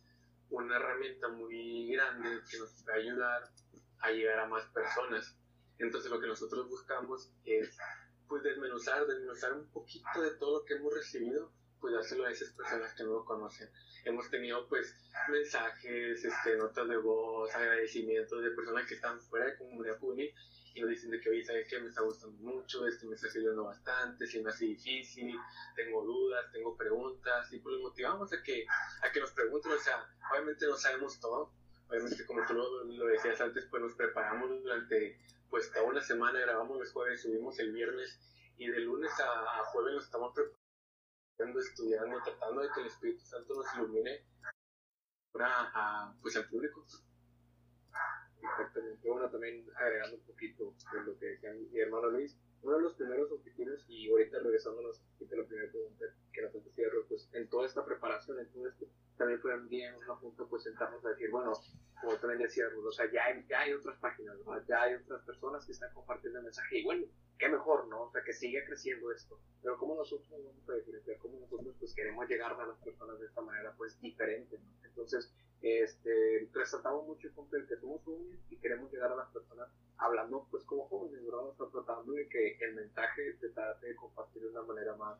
una 0.48 0.76
herramienta 0.76 1.28
muy 1.28 1.90
grande 1.92 2.40
que 2.48 2.58
nos 2.58 2.84
va 2.88 2.92
a 2.94 2.96
ayudar 2.96 3.42
a 4.02 4.10
llegar 4.10 4.38
a 4.40 4.48
más 4.48 4.64
personas. 4.66 5.36
Entonces 5.78 6.10
lo 6.10 6.20
que 6.20 6.26
nosotros 6.26 6.68
buscamos 6.68 7.30
es 7.44 7.76
pues 8.28 8.42
desmenuzar, 8.42 9.06
desmenuzar 9.06 9.52
un 9.52 9.66
poquito 9.70 10.22
de 10.22 10.30
todo 10.32 10.60
lo 10.60 10.64
que 10.64 10.74
hemos 10.74 10.94
recibido, 10.94 11.52
pues 11.80 11.94
dárselo 11.94 12.24
a 12.24 12.30
esas 12.30 12.50
personas 12.50 12.94
que 12.94 13.04
no 13.04 13.12
lo 13.12 13.24
conocen. 13.24 13.68
Hemos 14.04 14.30
tenido 14.30 14.68
pues 14.68 14.96
mensajes, 15.28 16.24
este, 16.24 16.56
notas 16.56 16.88
de 16.88 16.96
voz, 16.96 17.54
agradecimientos 17.54 18.42
de 18.42 18.50
personas 18.50 18.86
que 18.86 18.94
están 18.94 19.20
fuera 19.20 19.46
de 19.46 19.58
comunidad 19.58 19.98
juvenil 19.98 20.32
y 20.74 20.80
nos 20.80 20.90
dicen 20.90 21.10
de 21.10 21.20
que, 21.20 21.30
oye, 21.30 21.44
¿sabes 21.44 21.66
qué? 21.68 21.78
Me 21.80 21.88
está 21.88 22.02
gustando 22.02 22.38
mucho, 22.38 22.86
este 22.86 23.06
me 23.06 23.14
está 23.14 23.28
sirviendo 23.28 23.64
bastante, 23.64 24.26
si 24.26 24.42
me 24.42 24.50
hace 24.50 24.64
difícil, 24.64 25.36
tengo 25.76 26.02
dudas, 26.02 26.50
tengo 26.52 26.76
preguntas, 26.76 27.52
y 27.52 27.58
pues 27.58 27.74
los 27.74 27.82
motivamos 27.82 28.32
a 28.32 28.42
que, 28.42 28.64
a 29.02 29.12
que 29.12 29.20
nos 29.20 29.32
pregunten, 29.32 29.72
o 29.72 29.78
sea, 29.78 30.06
obviamente 30.30 30.66
no 30.66 30.76
sabemos 30.76 31.20
todo, 31.20 31.52
obviamente 31.92 32.24
como 32.26 32.44
tú 32.46 32.54
lo, 32.54 33.06
decías 33.06 33.40
antes, 33.40 33.66
pues 33.66 33.82
nos 33.82 33.94
preparamos 33.94 34.62
durante, 34.62 35.18
pues 35.50 35.70
toda 35.70 35.84
una 35.84 36.00
semana, 36.00 36.40
grabamos 36.40 36.78
los 36.78 36.92
jueves, 36.92 37.20
subimos 37.20 37.58
el 37.58 37.72
viernes, 37.72 38.18
y 38.56 38.68
de 38.68 38.80
lunes 38.80 39.12
a, 39.20 39.60
a 39.60 39.64
jueves 39.64 39.94
nos 39.94 40.04
estamos 40.04 40.32
preparando 40.34 40.62
estudiando, 41.60 42.22
tratando 42.22 42.62
de 42.62 42.68
que 42.74 42.80
el 42.80 42.86
Espíritu 42.86 43.24
Santo 43.24 43.54
nos 43.54 43.66
ilumine 43.74 44.24
a, 45.40 46.14
pues 46.22 46.36
al 46.36 46.48
público. 46.48 46.84
Exactamente. 48.42 49.08
Bueno, 49.08 49.30
también 49.30 49.66
agregando 49.76 50.16
un 50.16 50.22
poquito 50.22 50.74
de 50.92 51.00
lo 51.04 51.18
que 51.18 51.26
decía 51.26 51.52
mi 51.52 51.78
hermano 51.78 52.10
Luis, 52.10 52.36
uno 52.62 52.76
de 52.76 52.82
los 52.82 52.94
primeros 52.94 53.30
objetivos, 53.32 53.84
y 53.88 54.10
ahorita 54.10 54.38
regresándonos 54.38 55.00
a 55.00 55.36
la 55.36 55.46
primera 55.46 55.70
pregunta 55.70 56.06
que 56.32 56.42
nos 56.42 56.54
hacía 56.54 56.86
pues 57.08 57.28
en 57.32 57.48
toda 57.48 57.66
esta 57.66 57.84
preparación, 57.84 58.38
en 58.38 58.52
todo 58.52 58.68
esto, 58.68 58.86
también 59.16 59.40
fue 59.40 59.58
bien 59.68 59.94
una 59.94 60.18
punto 60.18 60.48
pues 60.48 60.62
sentarnos 60.64 61.04
a 61.04 61.10
decir, 61.10 61.30
bueno, 61.30 61.52
como 62.00 62.16
también 62.16 62.42
decía 62.42 62.64
o 62.76 62.92
sea, 62.92 63.10
ya 63.10 63.24
hay, 63.24 63.44
ya 63.48 63.60
hay 63.60 63.72
otras 63.72 63.98
páginas, 63.98 64.36
ya 64.66 64.82
hay 64.82 64.94
otras 64.94 65.22
personas 65.22 65.64
que 65.64 65.72
están 65.72 65.92
compartiendo 65.94 66.38
el 66.38 66.44
mensaje, 66.44 66.78
y 66.78 66.84
bueno, 66.84 67.06
qué 67.38 67.48
mejor, 67.48 67.86
¿no? 67.88 68.02
O 68.02 68.10
sea, 68.10 68.22
que 68.22 68.32
siga 68.32 68.64
creciendo 68.64 69.10
esto. 69.10 69.38
Pero 69.62 69.76
como 69.78 69.96
nosotros 69.96 70.28
vamos 70.30 70.68
a 70.68 70.74
diferenciar, 70.74 71.18
cómo 71.18 71.40
nosotros 71.40 71.74
pues 71.78 71.94
queremos 71.94 72.28
llegar 72.28 72.52
a 72.52 72.66
las 72.66 72.78
personas 72.78 73.18
de 73.18 73.26
esta 73.26 73.40
manera 73.40 73.74
pues 73.76 74.00
diferente, 74.00 74.58
¿no? 74.58 74.86
Entonces, 74.86 75.32
este, 75.60 76.48
resaltamos 76.52 77.06
mucho 77.06 77.28
el 77.28 77.34
punto 77.34 77.56
de 77.56 77.66
que 77.66 77.76
somos 77.76 78.02
jóvenes 78.02 78.38
y 78.50 78.56
queremos 78.56 78.92
llegar 78.92 79.12
a 79.12 79.16
las 79.16 79.30
personas 79.30 79.68
hablando 79.98 80.46
pues 80.50 80.64
como 80.64 80.88
jóvenes, 80.88 81.24
¿verdad? 81.24 81.46
O 81.46 81.54
sea, 81.54 81.66
tratando 81.72 82.12
de 82.12 82.28
que 82.28 82.58
el 82.60 82.74
mensaje 82.74 83.36
se 83.38 83.48
trate 83.50 83.86
de 83.88 83.96
compartir 83.96 84.42
de 84.42 84.48
una 84.48 84.62
manera 84.62 84.96
más 84.96 85.18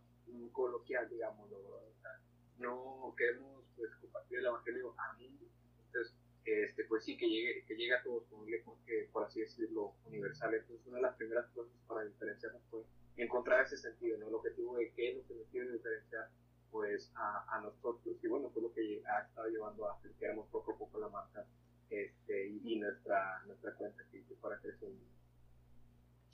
coloquial, 0.53 1.09
digamos, 1.09 1.51
¿no? 1.51 1.59
O 1.59 1.95
sea, 2.01 2.21
no 2.59 3.15
queremos 3.17 3.65
pues 3.77 3.91
compartir 4.01 4.39
el 4.39 4.47
evangelio 4.47 4.95
a 4.99 5.13
mí, 5.15 5.39
entonces 5.87 6.15
este, 6.45 6.85
pues 7.03 7.07
sí, 7.07 7.17
que 7.17 7.29
llegue, 7.29 7.65
que 7.67 7.75
llegue 7.75 7.95
a 7.95 8.03
todos 8.05 8.31
un 8.31 8.49
lenguaje, 8.49 9.09
por 9.13 9.25
así 9.25 9.41
decirlo, 9.41 9.95
universal. 10.07 10.55
Entonces, 10.55 10.87
una 10.87 10.99
de 10.99 11.03
las 11.03 11.17
primeras 11.17 11.51
cosas 11.51 11.73
para 11.89 12.05
diferenciarnos 12.05 12.63
fue 12.71 12.83
encontrar 13.17 13.65
ese 13.65 13.77
sentido, 13.77 14.19
¿no? 14.19 14.29
El 14.29 14.35
objetivo 14.35 14.77
de 14.77 14.93
qué 14.93 15.11
es 15.11 15.17
lo 15.17 15.27
que 15.27 15.35
nos 15.35 15.49
quiere 15.49 15.73
diferenciar, 15.73 16.29
pues, 16.71 17.11
a, 17.17 17.57
a 17.57 17.61
nosotros. 17.61 18.17
Y 18.23 18.29
bueno, 18.29 18.51
fue 18.51 18.63
lo 18.63 18.73
que 18.73 19.03
ha 19.05 19.23
estado 19.23 19.49
llevando 19.49 19.89
a 19.89 20.01
que 20.01 20.25
éramos 20.25 20.47
poco 20.51 20.75
a 20.75 20.79
poco 20.79 21.01
la 21.01 21.09
marca 21.09 21.45
este, 21.91 22.47
y, 22.63 22.77
nuestra, 22.77 23.43
nuestra 23.47 23.75
cuenta 23.75 24.05
que 24.13 24.23
para 24.41 24.61
crecer. 24.61 24.91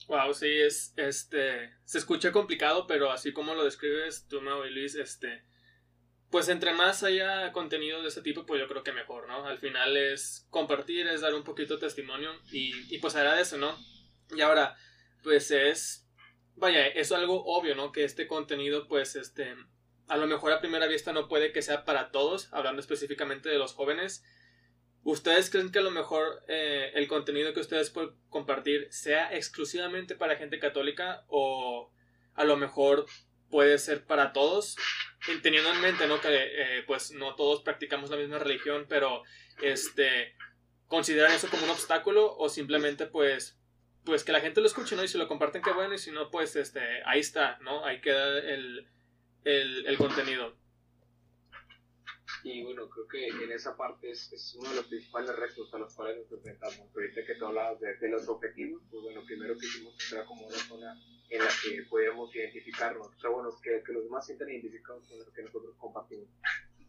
Wow, 0.07 0.35
sí, 0.35 0.51
es, 0.51 0.93
este, 0.97 1.73
se 1.85 1.99
escucha 1.99 2.31
complicado, 2.31 2.87
pero 2.87 3.11
así 3.11 3.33
como 3.33 3.55
lo 3.55 3.65
describes 3.65 4.27
tú, 4.29 4.43
Mau 4.43 4.67
y 4.67 4.71
Luis, 4.71 4.97
este, 4.97 5.45
pues 6.31 6.49
entre 6.49 6.75
más 6.75 7.03
haya 7.03 7.53
contenido 7.53 8.03
de 8.03 8.09
ese 8.09 8.23
tipo, 8.23 8.45
pues 8.45 8.61
yo 8.61 8.69
creo 8.69 8.83
que 8.83 8.93
mejor, 8.93 9.27
¿no? 9.29 9.47
Al 9.47 9.59
final 9.59 9.97
es 9.97 10.47
compartir, 10.51 11.07
es 11.07 11.23
dar 11.23 11.35
un 11.35 11.45
poquito 11.45 11.75
de 11.75 11.81
testimonio 11.81 12.33
y, 12.53 12.73
y 12.95 12.99
pues 12.99 13.15
eso, 13.15 13.57
¿no? 13.57 13.77
Y 14.37 14.43
ahora, 14.43 14.77
pues 15.23 15.51
es, 15.51 16.07
vaya, 16.55 16.87
es 16.87 17.13
algo 17.13 17.45
obvio, 17.45 17.75
¿no? 17.75 17.93
Que 17.93 18.05
este 18.05 18.27
contenido, 18.27 18.89
pues, 18.89 19.17
este, 19.17 19.55
a 20.07 20.17
lo 20.19 20.27
mejor 20.27 20.53
a 20.53 20.61
primera 20.61 20.87
vista 20.87 21.13
no 21.13 21.29
puede 21.29 21.53
que 21.53 21.63
sea 21.63 21.85
para 21.85 22.11
todos, 22.11 22.53
hablando 22.53 22.81
específicamente 22.81 23.49
de 23.49 23.59
los 23.59 23.73
jóvenes. 23.73 24.23
¿Ustedes 25.05 25.49
creen 25.49 25.73
que 25.73 25.79
a 25.79 25.83
lo 25.83 25.91
mejor 25.91 26.43
eh, 26.49 26.91
el 26.95 27.09
contenido 27.09 27.55
que 27.55 27.61
ustedes 27.61 27.89
pueden 27.89 28.11
compartir 28.29 28.89
sea 28.91 29.35
exclusivamente 29.35 30.15
para 30.15 30.37
gente 30.37 30.59
católica 30.59 31.25
o 31.29 31.91
a 32.35 32.45
lo 32.45 32.57
mejor 32.57 33.07
puede 33.50 33.78
ser 33.78 34.05
para 34.05 34.33
todos? 34.33 34.76
teniendo 35.43 35.71
en 35.71 35.81
mente, 35.81 36.07
¿no? 36.07 36.21
Que 36.21 36.28
eh, 36.31 36.85
pues 36.87 37.11
no 37.12 37.35
todos 37.35 37.62
practicamos 37.62 38.11
la 38.11 38.17
misma 38.17 38.38
religión, 38.38 38.87
pero 38.88 39.23
este 39.61 40.35
consideran 40.87 41.33
eso 41.33 41.49
como 41.49 41.64
un 41.64 41.71
obstáculo 41.71 42.35
o 42.38 42.49
simplemente 42.49 43.07
pues 43.07 43.59
pues 44.05 44.25
que 44.25 44.33
la 44.33 44.40
gente 44.40 44.62
lo 44.62 44.67
escuche, 44.67 44.97
¿no? 44.97 45.05
Y 45.05 45.09
si 45.09 45.19
lo 45.19 45.28
comparten, 45.28 45.61
qué 45.61 45.71
bueno, 45.73 45.93
y 45.93 45.99
si 45.99 46.11
no, 46.11 46.31
pues 46.31 46.57
este, 46.57 46.81
ahí 47.05 47.21
está, 47.21 47.59
¿no? 47.61 47.85
Ahí 47.85 48.00
queda 48.00 48.38
el, 48.38 48.88
el, 49.45 49.87
el 49.87 49.99
contenido. 49.99 50.57
Y 52.42 52.64
bueno, 52.64 52.88
creo 52.88 53.09
que 53.09 53.26
en 53.26 53.52
esa 53.52 53.76
parte 53.76 54.11
es, 54.11 54.33
es, 54.33 54.54
uno 54.54 54.71
de 54.71 54.76
los 54.76 54.87
principales 54.87 55.35
retos 55.37 55.73
a 55.75 55.78
los 55.78 55.95
cuales 55.95 56.18
nos 56.18 56.33
enfrentamos. 56.33 56.88
Ahorita 56.95 57.25
que 57.25 57.35
tú 57.35 57.47
hablabas 57.47 57.80
de, 57.80 57.97
de, 57.97 58.09
los 58.09 58.28
objetivos, 58.28 58.83
pues 58.90 59.02
bueno, 59.02 59.23
primero 59.26 59.57
que 59.59 59.66
hicimos 59.66 59.95
era 60.12 60.25
como 60.25 60.47
una 60.47 60.57
zona 60.57 60.95
en 61.30 61.45
la 61.45 61.50
que 61.62 61.83
podíamos 61.90 62.35
identificarnos, 62.35 63.09
o 63.09 63.21
sea, 63.21 63.30
bueno, 63.30 63.50
que, 63.62 63.83
que 63.85 63.92
los 63.92 64.04
demás 64.04 64.25
sientan 64.25 64.49
identificados 64.49 65.07
con 65.09 65.18
lo 65.18 65.33
que 65.33 65.42
nosotros 65.42 65.75
compartimos. 65.76 66.28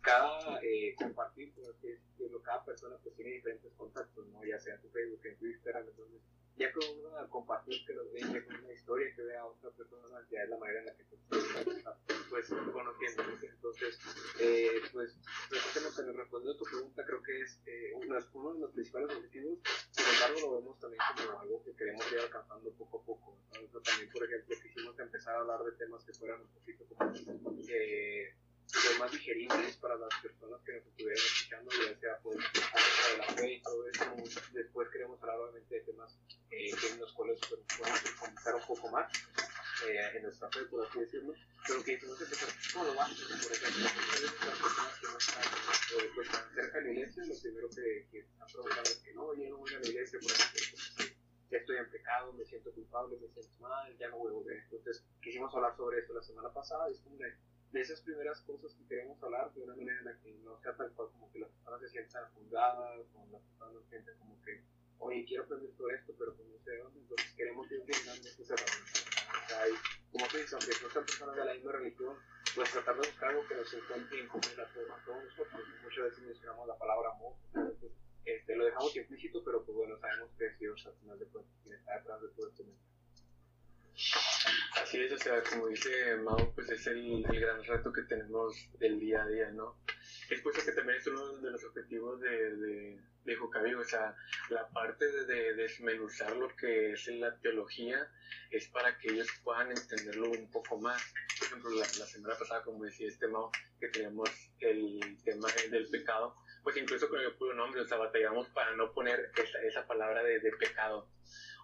Cada 0.01 0.59
eh, 0.63 0.95
compartir, 0.97 1.53
pues, 1.55 1.75
cada 2.43 2.63
persona 2.63 2.95
pues 3.03 3.15
tiene 3.15 3.31
diferentes 3.31 3.71
contactos, 3.75 4.25
¿no? 4.27 4.43
ya 4.43 4.57
sea 4.59 4.75
en 4.75 4.81
tu 4.81 4.89
Facebook, 4.89 5.19
en 5.25 5.37
tu 5.37 5.45
Instagram, 5.45 5.87
entonces 5.87 6.21
ya 6.55 6.71
con 6.73 6.83
una 7.05 7.27
compartir 7.29 7.85
que 7.85 7.93
los 7.93 8.11
vean, 8.11 8.43
con 8.43 8.55
una 8.63 8.73
historia 8.73 9.13
que 9.15 9.21
vea 9.23 9.41
a 9.41 9.45
otra 9.45 9.69
persona, 9.71 10.19
ya 10.31 10.43
es 10.43 10.49
la 10.49 10.57
manera 10.57 10.79
en 10.79 10.85
la 10.87 10.95
que 10.95 11.03
tú 11.03 11.17
pues 12.29 12.47
conociendo. 12.47 13.23
Entonces, 13.41 13.99
eh, 14.39 14.81
pues, 14.91 15.17
precisamente 15.49 16.13
respondiendo 16.13 16.53
a 16.53 16.57
tu 16.57 16.65
pregunta, 16.65 17.05
creo 17.05 17.21
que 17.23 17.41
es 17.41 17.59
eh, 17.65 17.91
uno, 17.95 18.53
de 18.53 18.59
los 18.59 18.71
principales 18.71 19.15
objetivos, 19.15 19.59
sin 19.91 20.05
embargo, 20.05 20.39
lo 20.41 20.55
vemos 20.61 20.79
también 20.79 21.01
como 21.17 21.39
algo 21.39 21.63
que 21.63 21.75
queremos 21.75 22.11
ir 22.11 22.19
alcanzando 22.19 22.71
poco 22.73 22.99
a 22.99 23.05
poco. 23.05 23.37
también, 23.83 24.11
por 24.11 24.23
ejemplo, 24.23 24.55
quisimos 24.61 24.99
empezar 24.99 25.35
a 25.35 25.39
hablar 25.39 25.63
de 25.63 25.71
temas 25.73 26.03
que 26.05 26.13
fueran 26.13 26.41
un 26.41 26.47
poquito 26.53 26.85
eh, 27.67 28.35
más 28.99 29.11
digeribles 29.11 29.77
para 29.77 29.95
las 29.95 30.09
personas 30.21 30.61
que 30.63 30.73
nos 30.73 30.85
estuvieran 30.85 31.17
escuchando, 31.17 31.71
ya 31.71 31.99
sea 31.99 32.19
pues 32.21 32.37
acerca 32.37 33.11
de 33.11 33.17
la 33.17 33.33
fe 33.33 33.53
y 33.53 33.61
todo 33.61 33.87
eso. 33.87 34.05
Después 34.53 34.89
queremos 34.89 35.21
hablar 35.21 35.39
obviamente 35.39 35.75
de 35.75 35.81
temas 35.81 36.17
eh, 36.51 36.71
en 36.91 36.99
los 36.99 37.11
cuales 37.13 37.39
pues, 37.49 37.61
podemos 37.77 38.01
profundizar 38.01 38.55
un 38.55 38.67
poco 38.67 38.89
más 38.89 39.11
eh, 39.88 40.17
en 40.17 40.24
nuestra 40.24 40.50
fe, 40.50 40.65
por 40.65 40.86
así 40.86 41.00
decirlo, 41.00 41.33
pero 41.67 41.83
que 41.83 41.98
tenemos 41.98 42.17
que 42.17 42.24
empezar 42.25 42.50
lo 42.83 42.93
básico, 42.95 43.29
por 43.43 43.51
ejemplo, 43.51 43.83
las 43.83 44.59
personas 44.59 45.00
que 45.00 45.07
no 45.07 45.17
están 45.17 45.43
eh, 45.43 46.12
pues, 46.15 46.27
cerca 46.55 46.77
de 46.79 46.83
la 46.83 46.91
iglesia, 46.91 47.25
lo 47.25 47.39
primero 47.39 47.69
que, 47.69 48.07
que 48.12 48.19
están 48.19 48.48
es 48.83 48.95
que 49.03 49.13
no, 49.13 49.33
yo 49.36 49.50
no 49.50 49.57
voy 49.57 49.74
a 49.74 49.79
la 49.79 49.88
iglesia, 49.88 50.19
por 50.19 50.31
ejemplo, 50.31 51.15
ya 51.51 51.57
estoy 51.57 51.77
en 51.77 51.89
pecado, 51.89 52.33
me 52.33 52.45
siento 52.45 52.71
culpable, 52.71 53.17
me 53.17 53.27
siento 53.29 53.51
mal, 53.59 53.98
ya 53.98 54.09
no 54.09 54.17
voy 54.17 54.29
a 54.29 54.33
volver. 54.33 54.57
Entonces, 54.57 55.03
quisimos 55.21 55.53
hablar 55.55 55.75
sobre 55.75 56.00
esto 56.00 56.13
la 56.13 56.21
semana 56.21 56.53
pasada, 56.53 56.89
es 56.89 57.00
como 57.00 57.17
de, 57.17 57.33
de 57.71 57.81
esas 57.81 58.01
primeras 58.01 58.39
cosas 58.41 58.74
que 58.74 58.88
queremos 58.88 59.21
hablar 59.24 59.53
de 59.53 59.62
una 59.62 59.75
manera 59.75 60.00
en 60.00 60.05
la 60.05 60.19
que 60.19 60.33
no 60.43 60.59
sea 60.62 60.75
tal 60.75 60.91
cual 60.93 61.09
como 61.12 61.31
que 61.31 61.39
las 61.39 61.50
personas 61.50 61.81
se 61.81 61.89
sientan 61.89 62.31
juzgadas, 62.33 63.00
o 63.15 63.27
las 63.31 63.41
personas 63.41 63.83
se 63.83 63.89
sientan 63.89 64.17
como 64.19 64.41
que, 64.43 64.62
oye, 65.00 65.25
quiero 65.25 65.43
aprender 65.43 65.71
todo 65.77 65.89
esto, 65.89 66.13
pero 66.17 66.36
pues 66.36 66.48
no 66.48 66.59
sé 66.63 66.77
dónde, 66.77 67.00
entonces 67.00 67.33
queremos 67.36 67.71
ir 67.71 67.81
brindando 67.81 68.29
esas 68.29 68.50
herramientas. 68.50 69.18
Hay, 69.59 69.71
como 70.12 70.27
tú 70.27 70.38
dices, 70.38 70.53
aunque 70.53 70.74
no 70.81 70.89
sean 70.89 71.05
personas 71.05 71.36
de 71.36 71.45
la 71.45 71.53
misma 71.53 71.71
religión, 71.74 72.15
pues 72.55 72.71
tratar 72.71 72.95
de 72.95 73.07
buscar 73.07 73.29
algo 73.29 73.48
que 73.48 73.55
nos 73.55 73.74
encuentre 73.74 74.19
en 74.19 74.27
común 74.27 74.59
a 74.59 74.74
todos 74.74 75.24
nosotros. 75.24 75.62
Muchas 75.83 76.03
veces 76.03 76.19
mencionamos 76.24 76.67
la 76.67 76.77
palabra 76.77 77.09
amor, 77.12 77.36
este, 78.25 78.55
lo 78.55 78.65
dejamos 78.65 78.95
implícito, 78.95 79.43
pero 79.43 79.63
pues 79.63 79.75
bueno, 79.75 79.98
sabemos 80.00 80.29
que 80.38 80.45
es 80.45 80.59
Dios 80.59 80.86
al 80.86 80.93
final 81.01 81.19
de 81.19 81.25
cuentas 81.25 81.53
quien 81.63 81.75
está 81.75 81.98
detrás 81.98 82.21
de 82.21 82.27
todo 82.29 82.50
este 82.50 82.63
mensaje. 82.63 84.28
Así 84.81 84.98
es, 85.01 85.12
o 85.12 85.17
sea, 85.17 85.43
como 85.43 85.67
dice 85.67 86.15
Mau, 86.17 86.53
pues 86.55 86.69
es 86.69 86.88
el, 86.88 87.24
el, 87.29 87.39
gran 87.39 87.63
reto 87.63 87.91
que 87.91 88.03
tenemos 88.03 88.55
del 88.79 89.00
día 89.00 89.24
a 89.24 89.27
día, 89.27 89.51
¿no? 89.51 89.75
Es 90.29 90.41
puesto 90.41 90.63
que 90.63 90.71
también 90.71 91.00
es 91.00 91.07
uno 91.07 91.38
de 91.38 91.51
los 91.51 91.63
objetivos 91.65 92.19
de, 92.21 92.55
de, 92.55 93.00
de 93.25 93.75
o 93.75 93.83
sea, 93.83 94.15
la 94.50 94.67
parte 94.69 95.05
de, 95.25 95.53
desmenuzar 95.55 96.36
lo 96.36 96.55
que 96.55 96.93
es 96.93 97.07
la 97.07 97.36
teología 97.39 98.09
es 98.51 98.67
para 98.69 98.98
que 98.98 99.12
ellos 99.12 99.27
puedan 99.43 99.69
entenderlo 99.71 100.31
un 100.31 100.50
poco 100.50 100.77
más. 100.77 101.01
Por 101.38 101.48
ejemplo, 101.48 101.71
la, 101.71 101.81
la 101.81 102.05
semana 102.05 102.36
pasada, 102.38 102.63
como 102.63 102.86
decía 102.86 103.09
este 103.09 103.27
Mau, 103.27 103.51
que 103.79 103.89
teníamos 103.89 104.29
el 104.59 105.17
tema 105.25 105.50
del 105.69 105.89
pecado, 105.89 106.36
pues 106.63 106.77
incluso 106.77 107.09
con 107.09 107.19
el 107.19 107.33
puro 107.33 107.53
nombre, 107.53 107.81
o 107.81 107.86
sea, 107.86 107.98
batallamos 107.98 108.48
para 108.50 108.75
no 108.75 108.93
poner 108.93 109.31
esa, 109.36 109.62
esa 109.62 109.86
palabra 109.86 110.24
de, 110.24 110.39
de 110.39 110.51
pecado 110.53 111.09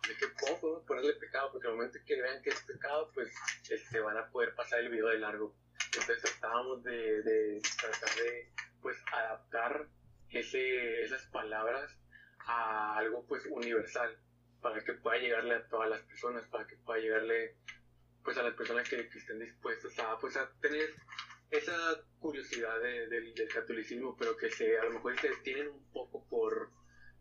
de 0.07 0.15
que 0.17 0.33
cómo 0.33 0.83
ponerle 0.85 1.13
pecado, 1.13 1.51
porque 1.51 1.67
al 1.67 1.75
momento 1.75 1.99
que 2.05 2.21
vean 2.21 2.41
que 2.41 2.49
es 2.49 2.61
pecado, 2.61 3.11
pues 3.13 3.33
se 3.63 3.75
este, 3.75 3.99
van 3.99 4.17
a 4.17 4.29
poder 4.29 4.53
pasar 4.55 4.79
el 4.79 4.89
video 4.89 5.07
de 5.07 5.19
largo. 5.19 5.55
Entonces 5.85 6.21
tratábamos 6.21 6.83
de, 6.83 7.21
de 7.23 7.61
tratar 7.79 8.15
de 8.15 8.51
pues 8.81 8.97
adaptar 9.11 9.87
ese, 10.29 11.01
esas 11.03 11.25
palabras 11.27 11.91
a 12.39 12.97
algo 12.97 13.25
pues 13.25 13.45
universal, 13.47 14.17
para 14.61 14.83
que 14.83 14.93
pueda 14.93 15.17
llegarle 15.17 15.55
a 15.55 15.67
todas 15.67 15.89
las 15.89 16.01
personas, 16.01 16.47
para 16.47 16.65
que 16.65 16.75
pueda 16.77 16.99
llegarle 16.99 17.55
pues 18.23 18.37
a 18.37 18.43
las 18.43 18.55
personas 18.55 18.89
que, 18.89 18.99
estén 18.99 19.39
dispuestas 19.39 19.97
a 19.99 20.17
pues 20.17 20.35
a 20.37 20.49
tener 20.59 20.89
esa 21.51 21.77
curiosidad 22.19 22.81
del 22.81 23.33
catolicismo, 23.53 24.17
pero 24.17 24.35
que 24.35 24.49
se, 24.49 24.77
a 24.79 24.85
lo 24.85 24.91
mejor 24.91 25.19
se 25.19 25.29
detienen 25.29 25.67
un 25.69 25.91
poco 25.91 26.25
por 26.27 26.71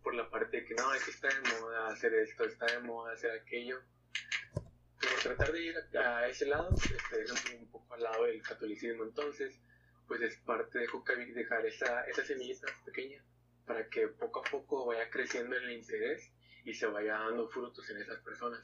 por 0.04 0.14
la 0.14 0.30
parte 0.30 0.58
de 0.58 0.64
que 0.64 0.74
no, 0.74 0.94
es 0.94 1.02
que 1.02 1.10
está 1.10 1.28
de 1.28 1.60
moda 1.60 1.88
hacer 1.88 2.14
esto, 2.14 2.44
está 2.44 2.66
de 2.66 2.78
moda 2.80 3.12
hacer 3.12 3.32
aquello. 3.32 3.80
Por 4.52 5.20
tratar 5.20 5.52
de 5.52 5.62
ir 5.64 5.74
a, 5.98 6.28
ese 6.28 6.46
lado, 6.46 6.70
este, 6.72 7.56
un 7.58 7.66
poco 7.68 7.94
al 7.94 8.02
lado 8.02 8.24
del 8.24 8.40
catolicismo. 8.42 9.02
Entonces, 9.02 9.58
pues 10.06 10.20
es 10.20 10.36
parte 10.38 10.78
de 10.78 10.86
Jucavic 10.86 11.34
dejar 11.34 11.66
esa, 11.66 12.02
esa 12.04 12.24
semillita 12.24 12.68
pequeña 12.84 13.24
para 13.66 13.88
que 13.88 14.06
poco 14.08 14.40
a 14.40 14.50
poco 14.50 14.86
vaya 14.86 15.10
creciendo 15.10 15.56
el 15.56 15.72
interés 15.72 16.30
y 16.64 16.74
se 16.74 16.86
vaya 16.86 17.14
dando 17.14 17.48
frutos 17.48 17.88
en 17.90 17.96
esas 17.96 18.20
personas. 18.20 18.62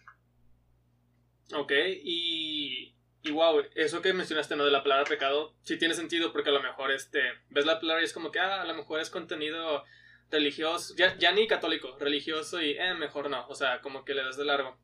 Ok, 1.52 1.72
y 2.04 2.94
y 3.22 3.32
wow, 3.32 3.62
eso 3.74 4.00
que 4.00 4.14
mencionaste, 4.14 4.56
¿no? 4.56 4.64
De 4.64 4.70
la 4.70 4.82
palabra 4.82 5.04
pecado, 5.04 5.54
sí 5.62 5.78
tiene 5.78 5.94
sentido 5.94 6.32
porque 6.32 6.48
a 6.48 6.52
lo 6.52 6.62
mejor, 6.62 6.90
este, 6.90 7.20
ves 7.50 7.66
la 7.66 7.78
palabra 7.78 8.02
y 8.02 8.06
es 8.06 8.14
como 8.14 8.30
que, 8.30 8.38
ah, 8.38 8.62
a 8.62 8.64
lo 8.64 8.74
mejor 8.74 9.00
es 9.00 9.10
contenido 9.10 9.84
religioso, 10.30 10.94
ya, 10.96 11.16
ya 11.18 11.32
ni 11.32 11.46
católico, 11.46 11.96
religioso 11.98 12.62
y, 12.62 12.72
eh, 12.72 12.94
mejor 12.94 13.28
no, 13.30 13.46
o 13.48 13.54
sea, 13.54 13.80
como 13.80 14.04
que 14.04 14.14
le 14.14 14.22
das 14.22 14.36
de 14.36 14.44
largo. 14.44 14.78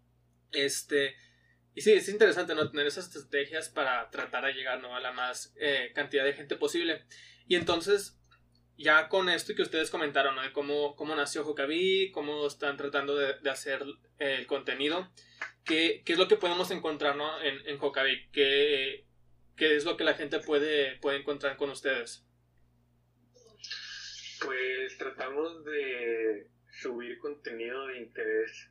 Este, 0.53 1.17
y 1.75 1.83
sí, 1.83 1.93
es 1.93 2.09
interesante, 2.09 2.55
¿no? 2.55 2.71
Tener 2.71 2.87
esas 2.87 3.07
estrategias 3.15 3.69
para 3.69 4.11
tratar 4.11 4.47
de 4.47 4.55
llegar, 4.55 4.81
¿no? 4.81 4.97
A 4.97 5.01
la 5.01 5.13
más 5.13 5.55
eh, 5.59 5.93
cantidad 5.95 6.25
de 6.25 6.33
gente 6.33 6.57
posible. 6.57 7.05
Y 7.47 7.55
entonces, 7.55 8.19
ya 8.79 9.09
con 9.09 9.29
esto 9.29 9.55
que 9.55 9.63
ustedes 9.63 9.91
comentaron, 9.91 10.35
¿no? 10.35 10.43
De 10.43 10.53
cómo, 10.53 10.97
cómo 10.97 11.15
nació 11.15 11.45
Jocaví, 11.45 12.11
cómo 12.13 12.47
están 12.47 12.77
tratando 12.77 13.15
de, 13.17 13.35
de 13.41 13.51
hacer 13.51 13.85
el 14.19 14.47
contenido, 14.47 15.11
¿qué, 15.65 16.03
¿qué, 16.05 16.15
es 16.15 16.19
lo 16.19 16.29
que 16.29 16.37
podemos 16.37 16.71
encontrar, 16.71 17.17
¿no? 17.17 17.41
En, 17.43 17.61
en 17.67 17.79
¿Qué, 18.33 19.05
¿qué, 19.57 19.77
es 19.77 19.85
lo 19.85 19.97
que 19.97 20.05
la 20.05 20.15
gente 20.15 20.41
puede, 20.41 20.97
puede 20.97 21.19
encontrar 21.19 21.57
con 21.57 21.71
ustedes? 21.71 22.25
Pues 24.43 24.99
tratamos 24.99 25.65
de 25.65 26.51
subir 26.71 27.19
contenido 27.19 27.87
de 27.87 28.01
interés, 28.01 28.71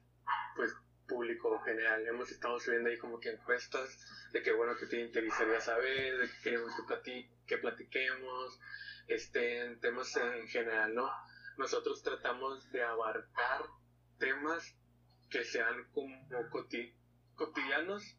pues 0.56 0.72
público 1.08 1.60
general. 1.62 2.06
Hemos 2.08 2.32
estado 2.32 2.60
subiendo 2.60 2.90
ahí 2.90 2.98
como 2.98 3.20
que 3.20 3.32
encuestas 3.32 4.30
de 4.32 4.42
que 4.44 4.52
bueno 4.52 4.76
que 4.78 4.86
te 4.86 5.02
interesaría 5.02 5.60
saber, 5.60 6.18
de 6.18 6.28
que 6.28 6.42
queremos 6.44 6.72
que, 7.04 7.30
que 7.48 7.58
platiquemos, 7.58 8.60
este, 9.08 9.66
en 9.66 9.80
temas 9.80 10.16
en 10.18 10.48
general, 10.48 10.94
¿no? 10.94 11.10
Nosotros 11.58 12.04
tratamos 12.04 12.72
de 12.72 12.84
abarcar 12.84 13.62
temas 14.20 14.76
que 15.30 15.44
sean 15.44 15.90
como 15.94 16.16
cotidianos, 17.36 18.18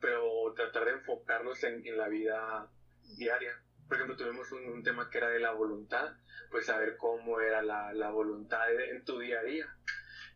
pero 0.00 0.52
tratar 0.54 0.84
de 0.84 0.92
enfocarnos 0.92 1.62
en, 1.64 1.86
en 1.86 1.96
la 1.96 2.08
vida 2.08 2.70
diaria. 3.16 3.60
Por 3.94 4.02
ejemplo, 4.02 4.16
tuvimos 4.16 4.50
un, 4.50 4.82
tema 4.82 5.08
que 5.08 5.18
era 5.18 5.28
de 5.28 5.38
la 5.38 5.52
voluntad, 5.52 6.16
pues 6.50 6.66
saber 6.66 6.96
cómo 6.96 7.38
era 7.40 7.62
la, 7.62 7.92
la 7.92 8.10
voluntad 8.10 8.60
en 8.72 9.04
tu 9.04 9.20
día 9.20 9.38
a 9.38 9.44
día 9.44 9.72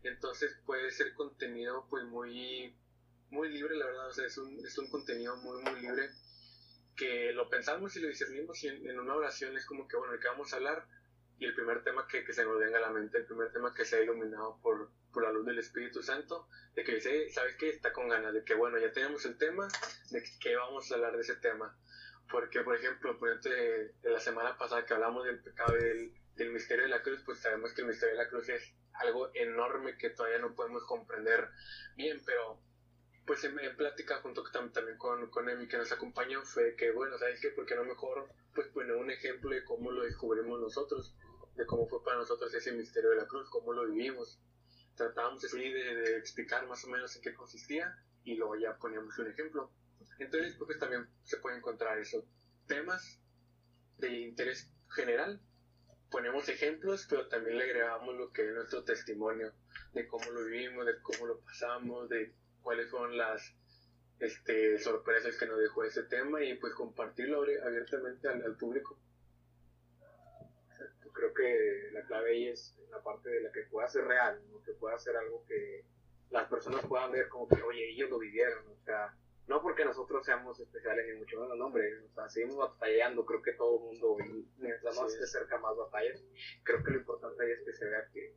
entonces 0.03 0.55
puede 0.65 0.91
ser 0.91 1.13
contenido 1.13 1.85
pues 1.89 2.05
muy, 2.05 2.73
muy 3.29 3.49
libre, 3.49 3.75
la 3.75 3.85
verdad, 3.85 4.07
o 4.07 4.13
sea, 4.13 4.25
es 4.25 4.37
un, 4.37 4.65
es 4.65 4.77
un 4.77 4.89
contenido 4.89 5.35
muy, 5.37 5.61
muy 5.61 5.81
libre 5.81 6.09
que 6.95 7.31
lo 7.33 7.49
pensamos 7.49 7.95
y 7.95 8.01
lo 8.01 8.07
discernimos 8.07 8.63
y 8.63 8.67
en, 8.67 8.99
una 8.99 9.15
oración 9.15 9.55
es 9.57 9.65
como 9.65 9.87
que, 9.87 9.97
bueno, 9.97 10.13
¿de 10.13 10.19
qué 10.19 10.27
vamos 10.27 10.53
a 10.53 10.57
hablar? 10.57 10.85
Y 11.39 11.45
el 11.45 11.55
primer 11.55 11.83
tema 11.83 12.05
que, 12.07 12.23
que 12.25 12.33
se 12.33 12.43
nos 12.43 12.59
venga 12.59 12.77
a 12.77 12.81
la 12.81 12.89
mente, 12.89 13.17
el 13.17 13.25
primer 13.25 13.51
tema 13.51 13.73
que 13.73 13.85
se 13.85 13.95
ha 13.95 14.01
iluminado 14.01 14.59
por, 14.61 14.89
por 15.13 15.23
la 15.23 15.31
luz 15.31 15.45
del 15.45 15.59
Espíritu 15.59 16.03
Santo, 16.03 16.47
de 16.75 16.83
que 16.83 16.95
dice, 16.95 17.29
¿sabes 17.29 17.55
qué? 17.55 17.69
Está 17.69 17.93
con 17.93 18.09
ganas 18.09 18.33
de 18.33 18.43
que, 18.43 18.53
bueno, 18.55 18.77
ya 18.77 18.91
tenemos 18.91 19.25
el 19.25 19.37
tema, 19.37 19.67
de 20.11 20.23
que, 20.41 20.55
vamos 20.55 20.91
a 20.91 20.95
hablar 20.95 21.15
de 21.15 21.21
ese 21.21 21.35
tema. 21.35 21.75
Porque, 22.29 22.61
por 22.61 22.75
ejemplo, 22.75 23.17
por 23.17 23.29
ejemplo, 23.29 23.51
de, 23.51 23.93
la 24.03 24.19
semana 24.19 24.57
pasada 24.57 24.85
que 24.85 24.93
hablamos 24.93 25.25
del 25.25 25.39
pecado 25.39 25.73
del, 25.75 26.13
del 26.35 26.51
misterio 26.51 26.83
de 26.83 26.89
la 26.89 27.01
cruz, 27.01 27.21
pues 27.25 27.39
sabemos 27.39 27.73
que 27.73 27.81
el 27.81 27.87
misterio 27.87 28.17
de 28.17 28.23
la 28.23 28.29
cruz 28.29 28.49
es 28.49 28.73
algo 28.93 29.31
enorme 29.33 29.97
que 29.97 30.09
todavía 30.09 30.39
no 30.39 30.53
podemos 30.53 30.83
comprender 30.83 31.49
bien, 31.95 32.21
pero 32.25 32.59
pues 33.25 33.43
en, 33.43 33.55
plática 33.77 34.17
junto 34.23 34.43
también 34.73 34.97
con, 34.97 35.29
con 35.29 35.47
Emi 35.47 35.67
que 35.67 35.77
nos 35.77 35.91
acompañó 35.91 36.41
fue 36.41 36.75
que, 36.75 36.91
bueno, 36.91 37.15
¿sabes 37.19 37.39
qué? 37.39 37.49
¿Por 37.49 37.65
qué 37.65 37.75
no 37.75 37.83
mejor 37.83 38.27
pues 38.55 38.67
poner 38.69 38.95
un 38.95 39.11
ejemplo 39.11 39.51
de 39.51 39.63
cómo 39.63 39.91
lo 39.91 40.03
descubrimos 40.03 40.59
nosotros? 40.59 41.13
De 41.59 41.65
cómo 41.65 41.85
fue 41.89 42.01
para 42.01 42.15
nosotros 42.15 42.53
ese 42.53 42.71
misterio 42.71 43.09
de 43.09 43.17
la 43.17 43.27
cruz, 43.27 43.49
cómo 43.49 43.73
lo 43.73 43.85
vivimos. 43.85 44.39
Tratábamos 44.95 45.41
de, 45.41 46.17
explicar 46.17 46.65
más 46.67 46.85
o 46.85 46.87
menos 46.87 47.13
en 47.17 47.21
qué 47.21 47.33
consistía 47.33 48.01
y 48.23 48.35
luego 48.35 48.55
ya 48.55 48.77
poníamos 48.77 49.19
un 49.19 49.27
ejemplo. 49.27 49.69
Entonces, 50.19 50.55
pues 50.55 50.79
también 50.79 51.09
se 51.23 51.35
puede 51.37 51.57
encontrar 51.57 51.99
eso. 51.99 52.23
Temas 52.65 53.19
de 53.97 54.09
interés 54.21 54.71
general 54.89 55.41
ponemos 56.09 56.47
ejemplos, 56.47 57.05
pero 57.09 57.27
también 57.27 57.57
le 57.57 57.65
agregamos 57.65 58.15
lo 58.15 58.31
que 58.31 58.47
es 58.47 58.53
nuestro 58.53 58.85
testimonio 58.85 59.51
de 59.91 60.07
cómo 60.07 60.31
lo 60.31 60.45
vivimos, 60.45 60.85
de 60.85 61.01
cómo 61.01 61.27
lo 61.27 61.41
pasamos, 61.41 62.07
de 62.07 62.33
cuáles 62.61 62.89
son 62.89 63.17
las 63.17 63.53
este, 64.19 64.79
sorpresas 64.79 65.37
que 65.37 65.45
nos 65.45 65.59
dejó 65.59 65.83
ese 65.83 66.03
tema 66.03 66.41
y 66.41 66.55
pues 66.55 66.73
compartirlo 66.73 67.41
abiertamente 67.41 68.29
al, 68.29 68.55
público. 68.55 68.97
Creo 71.13 71.33
que 71.33 71.89
la 71.91 72.05
clave 72.05 72.31
ahí 72.31 72.47
es 72.47 72.75
la 72.89 73.01
parte 73.01 73.29
de 73.29 73.41
la 73.41 73.51
que 73.51 73.63
pueda 73.63 73.87
ser 73.87 74.05
real, 74.05 74.41
que 74.65 74.73
pueda 74.73 74.97
ser 74.97 75.15
algo 75.17 75.43
que 75.45 75.85
las 76.29 76.47
personas 76.47 76.85
puedan 76.85 77.11
ver 77.11 77.27
como 77.29 77.47
que, 77.47 77.61
oye, 77.61 77.89
ellos 77.89 78.09
lo 78.09 78.19
vivieron, 78.19 78.65
o 78.67 78.83
sea, 78.83 79.15
no 79.47 79.61
porque 79.61 79.83
nosotros 79.83 80.23
seamos 80.25 80.59
especiales 80.59 81.07
ni 81.07 81.19
mucho 81.19 81.39
menos, 81.39 81.57
no, 81.57 81.65
hombre, 81.65 82.03
o 82.05 82.13
sea, 82.13 82.29
seguimos 82.29 82.57
batallando, 82.57 83.25
creo 83.25 83.41
que 83.41 83.53
todo 83.53 83.77
el 83.77 83.83
mundo, 83.83 84.17
mientras 84.57 84.95
más 84.95 85.11
se 85.11 85.23
acerca 85.23 85.57
más 85.57 85.75
batallas, 85.75 86.23
creo 86.63 86.83
que 86.83 86.91
lo 86.91 86.97
importante 86.99 87.43
ahí 87.43 87.51
es 87.51 87.61
que 87.61 87.73
se 87.73 87.85
vea 87.85 88.07
que, 88.13 88.35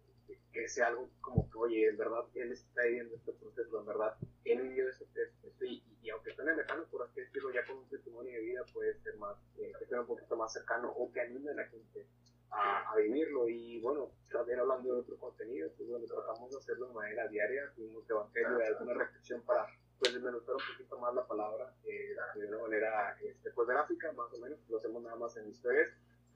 que, 0.52 0.68
sea 0.68 0.86
algo 0.86 1.10
como 1.20 1.50
que, 1.50 1.58
oye, 1.58 1.88
en 1.88 1.98
verdad, 1.98 2.24
él 2.34 2.52
está 2.52 2.82
viviendo 2.84 3.14
este 3.14 3.32
proceso, 3.32 3.80
en 3.80 3.86
verdad, 3.86 4.16
él 4.44 4.62
vivió 4.62 4.88
ese 4.88 5.04
proceso 5.04 5.64
y, 5.66 5.84
y, 6.02 6.08
aunque 6.08 6.30
esté 6.30 6.44
lejano, 6.44 6.84
por 6.86 7.02
así 7.02 7.20
decirlo, 7.20 7.52
ya 7.52 7.64
con 7.66 7.76
un 7.76 7.88
testimonio 7.90 8.32
de 8.32 8.40
vida 8.40 8.64
puede 8.72 8.98
ser 9.02 9.16
más, 9.18 9.36
eh, 9.58 9.72
que 9.78 9.86
sea 9.86 10.00
un 10.00 10.06
poquito 10.06 10.34
más 10.36 10.50
cercano 10.50 10.90
o 10.92 11.12
que 11.12 11.20
anime 11.20 11.50
a 11.50 11.54
la 11.54 11.66
gente 11.66 12.06
a, 12.52 12.92
a, 12.92 12.96
vivirlo. 12.96 13.48
Y 13.48 13.80
bueno, 13.80 14.10
también 14.30 14.60
hablando 14.60 14.94
de 14.94 15.00
otro 15.00 15.16
contenido, 15.16 15.70
pues 15.76 15.88
bueno, 15.88 16.06
tratamos 16.06 16.50
de 16.50 16.58
hacerlo 16.58 16.88
de 16.88 16.94
manera 16.94 17.28
diaria, 17.28 17.72
tuvimos 17.74 18.08
evangelio 18.08 18.58
de 18.58 18.66
alguna 18.66 18.94
reflexión 18.94 19.42
para 19.42 19.66
pues 19.98 20.14
desmenuzar 20.14 20.56
un 20.56 20.62
poquito 20.72 20.98
más 20.98 21.14
la 21.14 21.24
palabra 21.26 21.72
eh, 21.84 22.16
de 22.34 22.46
una 22.48 22.58
manera 22.58 23.16
este, 23.22 23.50
pues, 23.52 23.68
gráfica, 23.68 24.10
más 24.12 24.32
o 24.32 24.38
menos, 24.38 24.58
lo 24.68 24.78
hacemos 24.78 25.02
nada 25.02 25.16
más 25.16 25.36
en 25.36 25.48
historias, 25.48 25.90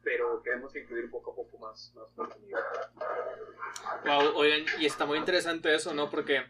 pero 0.05 0.41
queremos 0.43 0.75
incluir 0.77 1.11
poco 1.11 1.33
a 1.33 1.35
poco 1.35 1.59
más, 1.59 1.93
más 1.97 2.09
contenido. 2.15 2.61
Wow, 4.05 4.37
oigan, 4.37 4.65
y 4.79 4.87
está 4.87 5.05
muy 5.05 5.19
interesante 5.19 5.75
eso, 5.75 5.93
¿no? 5.95 6.09
Porque 6.09 6.45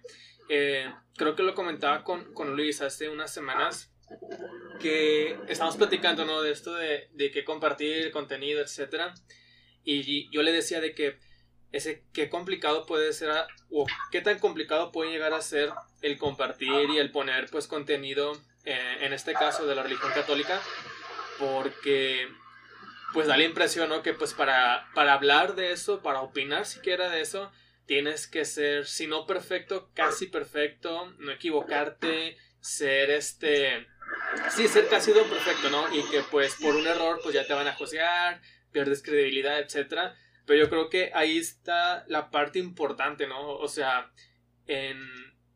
eh, 0.50 0.92
creo 1.16 1.34
que 1.34 1.42
lo 1.42 1.54
comentaba 1.54 2.04
con, 2.04 2.34
con 2.34 2.54
Luis 2.54 2.82
hace 2.82 3.08
unas 3.08 3.32
semanas, 3.32 3.90
que 4.78 5.38
estamos 5.48 5.76
platicando, 5.76 6.24
¿no? 6.26 6.42
De 6.42 6.52
esto 6.52 6.74
de, 6.74 7.08
de 7.14 7.30
que 7.30 7.44
compartir 7.44 8.12
contenido, 8.12 8.60
etcétera. 8.60 9.14
Y 9.86 10.28
yo 10.30 10.42
le 10.42 10.52
decía 10.52 10.80
de 10.80 10.94
que 10.94 11.16
ese 11.72 12.02
qué 12.12 12.28
complicado 12.28 12.86
puede 12.86 13.12
ser 13.12 13.30
o 13.70 13.86
qué 14.10 14.20
tan 14.20 14.38
complicado 14.38 14.92
puede 14.92 15.10
llegar 15.10 15.32
a 15.32 15.40
ser 15.40 15.70
el 16.02 16.18
compartir 16.18 16.90
y 16.90 16.98
el 16.98 17.10
poner 17.10 17.48
pues 17.50 17.66
contenido 17.66 18.32
eh, 18.64 18.98
en 19.00 19.12
este 19.12 19.32
caso 19.32 19.66
de 19.66 19.74
la 19.74 19.82
religión 19.82 20.12
católica 20.12 20.60
porque 21.38 22.28
pues 23.12 23.26
da 23.26 23.36
la 23.36 23.44
impresión 23.44 23.88
¿no? 23.88 24.02
que 24.02 24.12
pues 24.12 24.34
para, 24.34 24.88
para 24.94 25.14
hablar 25.14 25.54
de 25.54 25.72
eso 25.72 26.02
para 26.02 26.20
opinar 26.20 26.66
siquiera 26.66 27.08
de 27.10 27.20
eso 27.20 27.50
tienes 27.86 28.26
que 28.26 28.44
ser 28.44 28.86
si 28.86 29.06
no 29.06 29.26
perfecto 29.26 29.90
casi 29.94 30.26
perfecto 30.26 31.12
no 31.18 31.32
equivocarte 31.32 32.36
ser 32.60 33.10
este 33.10 33.86
sí 34.50 34.66
ser 34.68 34.88
casi 34.88 35.12
don 35.12 35.28
perfecto 35.28 35.70
no 35.70 35.94
y 35.94 36.02
que 36.10 36.22
pues 36.30 36.56
por 36.56 36.74
un 36.74 36.86
error 36.86 37.20
pues 37.22 37.34
ya 37.34 37.46
te 37.46 37.54
van 37.54 37.68
a 37.68 37.74
juzgar 37.74 38.40
pierdes 38.72 39.02
credibilidad 39.02 39.60
etcétera 39.60 40.16
pero 40.46 40.60
yo 40.60 40.70
creo 40.70 40.88
que 40.88 41.10
ahí 41.12 41.36
está 41.36 42.04
la 42.06 42.30
parte 42.30 42.58
importante, 42.60 43.26
¿no? 43.26 43.50
O 43.50 43.68
sea, 43.68 44.12
en, 44.66 44.98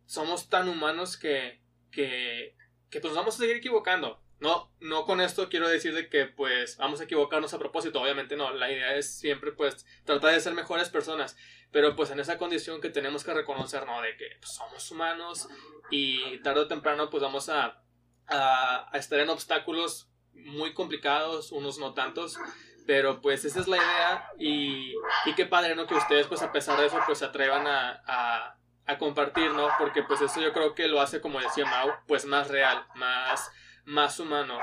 somos 0.05 0.51
tan 0.51 0.69
humanos 0.69 1.17
que, 1.17 1.61
que, 1.93 2.57
que 2.91 3.01
pues 3.01 3.15
vamos 3.15 3.37
a 3.37 3.39
seguir 3.39 3.57
equivocando. 3.57 4.21
No, 4.41 4.73
no 4.81 5.05
con 5.05 5.21
esto 5.21 5.49
quiero 5.49 5.69
decir 5.69 5.95
de 5.95 6.09
que 6.09 6.25
pues 6.25 6.79
vamos 6.79 7.01
a 7.01 7.05
equivocarnos 7.05 7.53
a 7.53 7.59
propósito, 7.59 8.01
obviamente 8.01 8.37
no, 8.37 8.53
la 8.55 8.73
idea 8.73 8.97
es 8.97 9.19
siempre 9.19 9.53
pues 9.53 9.85
tratar 10.05 10.33
de 10.33 10.41
ser 10.41 10.55
mejores 10.55 10.89
personas, 10.89 11.37
pero 11.71 11.95
pues 11.95 12.11
en 12.11 12.21
esa 12.21 12.39
condición 12.39 12.81
que 12.81 12.89
tenemos 12.89 13.23
que 13.23 13.35
reconocer, 13.35 13.85
¿no? 13.85 14.01
De 14.01 14.17
que 14.17 14.39
pues, 14.41 14.55
somos 14.55 14.91
humanos 14.91 15.47
y 15.91 16.39
tarde 16.39 16.61
o 16.61 16.69
temprano 16.69 17.11
pues 17.11 17.23
vamos 17.23 17.51
a, 17.51 17.83
a, 18.29 18.89
a 18.91 18.99
estar 18.99 19.21
en 19.21 19.29
obstáculos 19.29 20.11
muy 20.33 20.73
complicados, 20.73 21.53
unos 21.53 21.79
no 21.79 21.93
tantos, 21.93 22.39
pero 22.87 23.21
pues 23.21 23.45
esa 23.45 23.61
es 23.61 23.69
la 23.69 23.77
idea 23.77 24.31
y, 24.39 24.95
y 25.27 25.35
qué 25.35 25.47
padre, 25.47 25.75
¿no? 25.75 25.87
Que 25.87 25.95
ustedes 25.95 26.27
pues 26.27 26.43
a 26.43 26.53
pesar 26.53 26.79
de 26.79 26.87
eso 26.87 26.99
pues 27.07 27.19
se 27.19 27.25
atrevan 27.25 27.67
a, 27.67 28.03
a, 28.07 28.99
compartir, 28.99 29.53
¿no? 29.53 29.69
Porque 29.79 30.03
pues 30.03 30.21
eso 30.21 30.41
yo 30.41 30.53
creo 30.53 30.75
que 30.75 30.89
lo 30.89 31.01
hace, 31.01 31.21
como 31.21 31.41
decía 31.41 31.65
Mau, 31.65 31.93
pues 32.09 32.25
más 32.25 32.49
real, 32.49 32.85
más, 32.97 33.49
más 33.85 34.19
humano. 34.19 34.59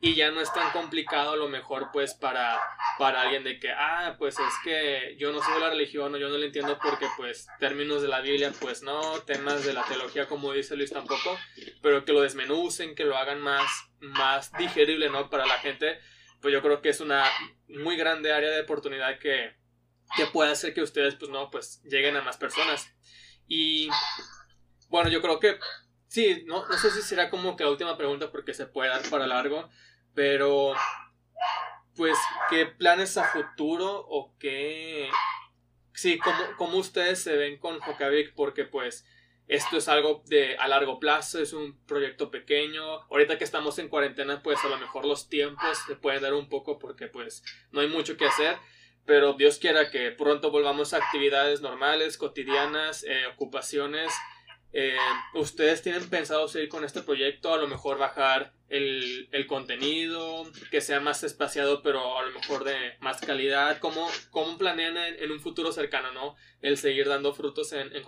Y 0.00 0.14
ya 0.14 0.30
no 0.30 0.40
es 0.40 0.52
tan 0.52 0.70
complicado 0.70 1.32
a 1.32 1.36
lo 1.36 1.48
mejor 1.48 1.90
pues 1.92 2.14
para, 2.14 2.60
para 2.98 3.22
alguien 3.22 3.42
de 3.42 3.58
que, 3.58 3.72
ah, 3.72 4.14
pues 4.18 4.38
es 4.38 4.54
que 4.62 5.16
yo 5.18 5.32
no 5.32 5.42
sigo 5.42 5.58
la 5.58 5.70
religión 5.70 6.14
o 6.14 6.16
yo 6.18 6.28
no 6.28 6.38
lo 6.38 6.44
entiendo 6.44 6.78
porque 6.80 7.06
pues 7.16 7.48
términos 7.58 8.02
de 8.02 8.08
la 8.08 8.20
Biblia 8.20 8.52
pues 8.60 8.82
no, 8.82 9.00
temas 9.22 9.64
de 9.64 9.72
la 9.72 9.82
teología 9.82 10.26
como 10.26 10.52
dice 10.52 10.76
Luis 10.76 10.92
tampoco, 10.92 11.36
pero 11.82 12.04
que 12.04 12.12
lo 12.12 12.20
desmenucen, 12.20 12.94
que 12.94 13.04
lo 13.04 13.16
hagan 13.16 13.40
más, 13.40 13.66
más 14.00 14.52
digerible, 14.52 15.10
¿no? 15.10 15.28
Para 15.28 15.46
la 15.46 15.58
gente 15.58 16.00
pues 16.42 16.52
yo 16.52 16.60
creo 16.60 16.82
que 16.82 16.88
es 16.88 17.00
una 17.00 17.24
muy 17.68 17.96
grande 17.96 18.32
área 18.32 18.50
de 18.50 18.62
oportunidad 18.62 19.18
que, 19.20 19.54
que 20.16 20.26
puede 20.26 20.50
hacer 20.50 20.74
que 20.74 20.82
ustedes, 20.82 21.14
pues 21.14 21.30
no, 21.30 21.50
pues 21.50 21.80
lleguen 21.84 22.16
a 22.16 22.22
más 22.22 22.36
personas. 22.36 22.92
Y 23.46 23.88
bueno, 24.88 25.08
yo 25.08 25.22
creo 25.22 25.38
que 25.38 25.58
sí, 26.08 26.42
no, 26.46 26.66
no 26.68 26.76
sé 26.76 26.90
si 26.90 27.00
será 27.00 27.30
como 27.30 27.56
que 27.56 27.64
la 27.64 27.70
última 27.70 27.96
pregunta 27.96 28.32
porque 28.32 28.54
se 28.54 28.66
puede 28.66 28.90
dar 28.90 29.08
para 29.08 29.28
largo, 29.28 29.70
pero 30.14 30.74
pues, 31.96 32.18
¿qué 32.50 32.66
planes 32.66 33.16
a 33.16 33.24
futuro 33.24 34.04
o 34.08 34.36
qué... 34.38 35.08
Sí, 35.94 36.18
¿cómo, 36.18 36.38
cómo 36.56 36.78
ustedes 36.78 37.22
se 37.22 37.36
ven 37.36 37.58
con 37.58 37.78
Jokavic? 37.78 38.34
Porque 38.34 38.64
pues 38.64 39.06
esto 39.52 39.76
es 39.76 39.88
algo 39.88 40.22
de 40.26 40.56
a 40.56 40.66
largo 40.66 40.98
plazo, 40.98 41.38
es 41.38 41.52
un 41.52 41.78
proyecto 41.84 42.30
pequeño. 42.30 43.02
Ahorita 43.10 43.36
que 43.36 43.44
estamos 43.44 43.78
en 43.78 43.88
cuarentena, 43.88 44.42
pues 44.42 44.58
a 44.64 44.68
lo 44.68 44.78
mejor 44.78 45.04
los 45.04 45.28
tiempos 45.28 45.78
se 45.86 45.94
pueden 45.94 46.22
dar 46.22 46.32
un 46.32 46.48
poco 46.48 46.78
porque 46.78 47.06
pues 47.06 47.44
no 47.70 47.82
hay 47.82 47.88
mucho 47.88 48.16
que 48.16 48.24
hacer. 48.24 48.56
Pero 49.04 49.34
Dios 49.34 49.58
quiera 49.58 49.90
que 49.90 50.10
pronto 50.10 50.50
volvamos 50.50 50.94
a 50.94 50.98
actividades 50.98 51.60
normales, 51.60 52.16
cotidianas, 52.16 53.04
eh, 53.04 53.26
ocupaciones. 53.26 54.10
Eh, 54.72 54.96
¿Ustedes 55.34 55.82
tienen 55.82 56.08
pensado 56.08 56.48
seguir 56.48 56.70
con 56.70 56.82
este 56.82 57.02
proyecto? 57.02 57.52
A 57.52 57.58
lo 57.58 57.68
mejor 57.68 57.98
bajar 57.98 58.54
el, 58.70 59.28
el, 59.32 59.46
contenido, 59.46 60.50
que 60.70 60.80
sea 60.80 61.00
más 61.00 61.24
espaciado, 61.24 61.82
pero 61.82 62.16
a 62.18 62.22
lo 62.22 62.30
mejor 62.30 62.64
de 62.64 62.96
más 63.00 63.20
calidad. 63.20 63.80
¿Cómo, 63.80 64.08
cómo 64.30 64.56
planean 64.56 64.96
en, 64.96 65.30
un 65.30 65.40
futuro 65.40 65.72
cercano, 65.72 66.10
no? 66.12 66.36
El 66.62 66.78
seguir 66.78 67.06
dando 67.06 67.34
frutos 67.34 67.74
en, 67.74 67.94
en 67.94 68.02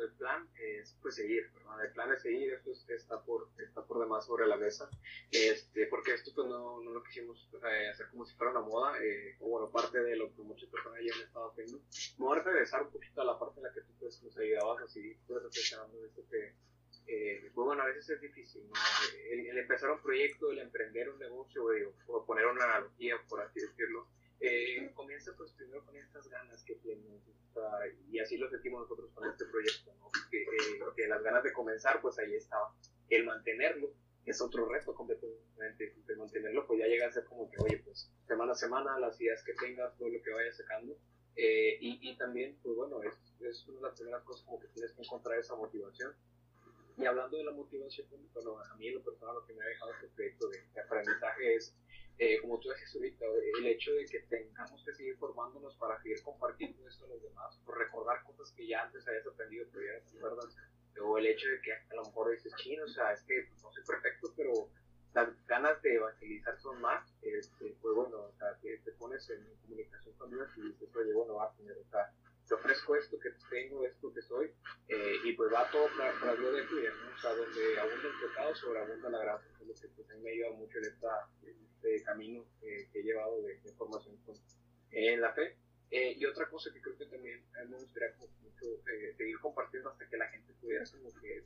el 0.00 0.12
plan 0.14 0.48
es 0.78 0.96
pues 1.02 1.14
seguir, 1.14 1.50
¿verdad? 1.52 1.84
El 1.84 1.92
plan 1.92 2.12
es 2.12 2.22
seguir, 2.22 2.52
esto 2.52 2.72
está 2.88 3.20
por, 3.22 3.48
está 3.58 3.82
por 3.84 4.00
demás 4.00 4.26
sobre 4.26 4.46
la 4.46 4.56
mesa, 4.56 4.88
este, 5.30 5.86
porque 5.86 6.14
esto 6.14 6.30
pues 6.34 6.48
no, 6.48 6.80
no 6.80 6.90
lo 6.90 7.02
quisimos 7.02 7.48
eh, 7.68 7.88
hacer 7.88 8.08
como 8.10 8.24
si 8.24 8.34
fuera 8.34 8.52
una 8.52 8.60
moda, 8.60 9.02
eh, 9.02 9.36
o 9.40 9.48
bueno, 9.48 9.70
parte 9.70 10.00
de 10.00 10.16
lo 10.16 10.34
que 10.34 10.42
muchas 10.42 10.68
personas 10.68 11.00
ya 11.02 11.14
han 11.14 11.22
estado 11.22 11.50
haciendo. 11.50 11.78
Me 12.18 12.24
voy 12.24 12.38
a 12.38 12.42
regresar 12.42 12.82
un 12.82 12.90
poquito 12.90 13.20
a 13.20 13.24
la 13.24 13.38
parte 13.38 13.60
en 13.60 13.64
la 13.64 13.72
que 13.72 13.80
tú 13.82 13.92
pues, 13.98 14.22
nos 14.22 14.36
ayudabas 14.36 14.82
así, 14.82 15.16
pues 15.26 15.42
reflexionando 15.42 16.00
de 16.00 16.06
esto 16.06 16.22
que, 16.30 16.54
eh, 17.06 17.50
pues 17.54 17.66
bueno, 17.66 17.82
a 17.82 17.86
veces 17.86 18.08
es 18.10 18.20
difícil, 18.20 18.62
¿no? 18.68 18.74
El, 19.30 19.58
empezar 19.58 19.90
un 19.90 20.00
proyecto, 20.00 20.50
el 20.50 20.58
emprender 20.58 21.10
un 21.10 21.18
negocio, 21.18 21.64
o 22.06 22.24
poner 22.24 22.46
una 22.46 22.64
analogía, 22.64 23.16
por 23.28 23.40
así 23.40 23.60
decirlo, 23.60 24.06
eh, 24.40 24.90
comienza 24.94 25.32
pues 25.36 25.52
primero 25.52 25.84
con 25.84 25.96
estas 25.96 26.28
ganas 26.28 26.62
que 26.64 26.74
tienes, 26.76 27.22
y 28.10 28.18
así 28.18 28.38
lo 28.38 28.48
sentimos 28.48 28.82
nosotros 28.82 29.10
con 29.12 29.28
este 29.28 29.44
proyecto, 29.46 29.92
¿no? 29.98 30.08
que, 30.30 30.42
eh, 30.42 30.80
que, 30.96 31.08
las 31.08 31.22
ganas 31.22 31.42
de 31.42 31.52
comenzar, 31.52 32.00
pues 32.00 32.18
ahí 32.18 32.34
estaba. 32.34 32.74
El 33.08 33.24
mantenerlo 33.24 33.92
es 34.24 34.40
otro 34.40 34.66
reto 34.66 34.94
completamente, 34.94 35.94
de 36.06 36.16
mantenerlo, 36.16 36.66
pues 36.66 36.80
ya 36.80 36.86
llega 36.86 37.06
a 37.06 37.12
ser 37.12 37.24
como 37.24 37.50
que, 37.50 37.56
oye, 37.62 37.82
pues 37.84 38.10
semana 38.26 38.52
a 38.52 38.54
semana, 38.54 38.98
las 38.98 39.20
ideas 39.20 39.42
que 39.44 39.52
tengas, 39.54 39.96
todo 39.98 40.08
lo 40.08 40.22
que 40.22 40.32
vayas 40.32 40.56
sacando, 40.56 40.96
eh, 41.36 41.78
y, 41.80 42.10
y, 42.10 42.16
también, 42.16 42.58
pues 42.62 42.76
bueno, 42.76 43.02
es, 43.02 43.14
es 43.40 43.66
una 43.68 43.76
de 43.76 43.82
las 43.82 43.94
primeras 43.94 44.22
cosas 44.24 44.44
como 44.44 44.60
que 44.60 44.68
tienes 44.68 44.92
que 44.92 45.02
encontrar 45.02 45.38
esa 45.38 45.54
motivación. 45.54 46.14
Y 46.96 47.06
hablando 47.06 47.38
de 47.38 47.44
la 47.44 47.52
motivación, 47.52 48.06
bueno, 48.34 48.58
a 48.58 48.74
mí 48.76 48.88
en 48.88 48.94
lo 48.94 49.02
personal 49.02 49.34
lo 49.34 49.46
que 49.46 49.54
me 49.54 49.64
ha 49.64 49.68
dejado 49.68 49.92
este 49.94 50.08
proyecto 50.08 50.48
de, 50.48 50.62
de 50.74 50.80
aprendizaje 50.80 51.54
es 51.54 51.74
eh, 52.22 52.38
como 52.42 52.60
tú 52.60 52.68
decías 52.68 52.94
ahorita, 52.94 53.24
el 53.58 53.66
hecho 53.66 53.94
de 53.94 54.04
que 54.04 54.20
tengamos 54.28 54.84
que 54.84 54.92
seguir 54.92 55.16
formándonos 55.16 55.74
para 55.76 55.98
seguir 56.02 56.22
compartiendo 56.22 56.86
esto 56.86 57.06
a 57.06 57.08
los 57.08 57.22
demás, 57.22 57.58
por 57.64 57.78
recordar 57.78 58.22
cosas 58.24 58.52
que 58.52 58.66
ya 58.66 58.82
antes 58.82 59.08
habías 59.08 59.26
aprendido, 59.26 59.66
pero 59.72 59.86
ya 59.86 59.98
no 59.98 60.04
te 60.04 60.18
acuerdas, 60.18 60.56
o 61.00 61.16
el 61.16 61.26
hecho 61.26 61.48
de 61.48 61.62
que 61.62 61.72
a 61.72 61.94
lo 61.94 62.04
mejor 62.04 62.30
dices, 62.32 62.52
chino, 62.56 62.84
o 62.84 62.88
sea, 62.88 63.12
es 63.14 63.22
que 63.22 63.48
no 63.62 63.72
soy 63.72 63.82
perfecto, 63.84 64.34
pero 64.36 64.68
las 65.14 65.46
ganas 65.46 65.80
de 65.80 65.94
evangelizar 65.94 66.60
son 66.60 66.78
más, 66.82 67.10
este, 67.22 67.74
pues 67.80 67.94
bueno, 67.94 68.18
o 68.18 68.32
sea, 68.36 68.54
te, 68.60 68.76
te 68.84 68.92
pones 68.92 69.28
en 69.30 69.42
comunicación 69.62 70.14
con 70.18 70.30
Dios 70.30 70.46
y 70.58 70.60
dices, 70.60 70.94
oye, 70.94 71.14
bueno, 71.14 71.36
va 71.36 71.46
a 71.46 71.56
tener, 71.56 71.78
o 71.78 71.88
sea, 71.88 72.12
te 72.46 72.54
ofrezco 72.54 72.96
esto 72.96 73.18
que 73.18 73.30
tengo, 73.48 73.86
esto 73.86 74.12
que 74.12 74.20
soy, 74.20 74.52
eh, 74.88 75.16
y 75.24 75.32
pues 75.32 75.50
va 75.50 75.70
todo 75.70 75.86
para, 75.96 76.12
para 76.20 76.34
Dios 76.34 76.52
de 76.52 76.62
tuya, 76.64 76.90
¿no? 76.90 77.16
O 77.16 77.18
sea, 77.18 77.34
donde 77.34 77.80
abunda 77.80 78.08
el 78.08 78.28
pecado, 78.28 78.54
sobreabunda 78.56 79.08
la 79.08 79.18
gracia, 79.20 79.48
es 79.58 79.66
lo 79.66 79.74
que 79.74 79.88
pues, 79.88 80.18
me 80.20 80.30
ayuda 80.32 80.50
mucho 80.50 80.76
en 80.76 80.84
esta 80.84 81.28
camino 82.04 82.44
que 82.60 82.88
he 82.94 83.02
llevado 83.02 83.42
de, 83.42 83.58
formación 83.76 84.16
en 84.90 85.20
la 85.20 85.32
fe. 85.32 85.56
Eh, 85.90 86.14
y 86.16 86.24
otra 86.24 86.48
cosa 86.48 86.72
que 86.72 86.80
creo 86.80 86.96
que 86.96 87.06
también 87.06 87.42
a 87.58 87.64
mí 87.64 87.70
me 87.70 87.78
gustaría 87.78 88.14
mucho 88.42 88.64
eh, 88.88 89.12
seguir 89.16 89.40
compartiendo 89.40 89.90
hasta 89.90 90.08
que 90.08 90.16
la 90.16 90.28
gente 90.28 90.52
pudiera 90.60 90.84
como 90.86 91.12
que 91.20 91.42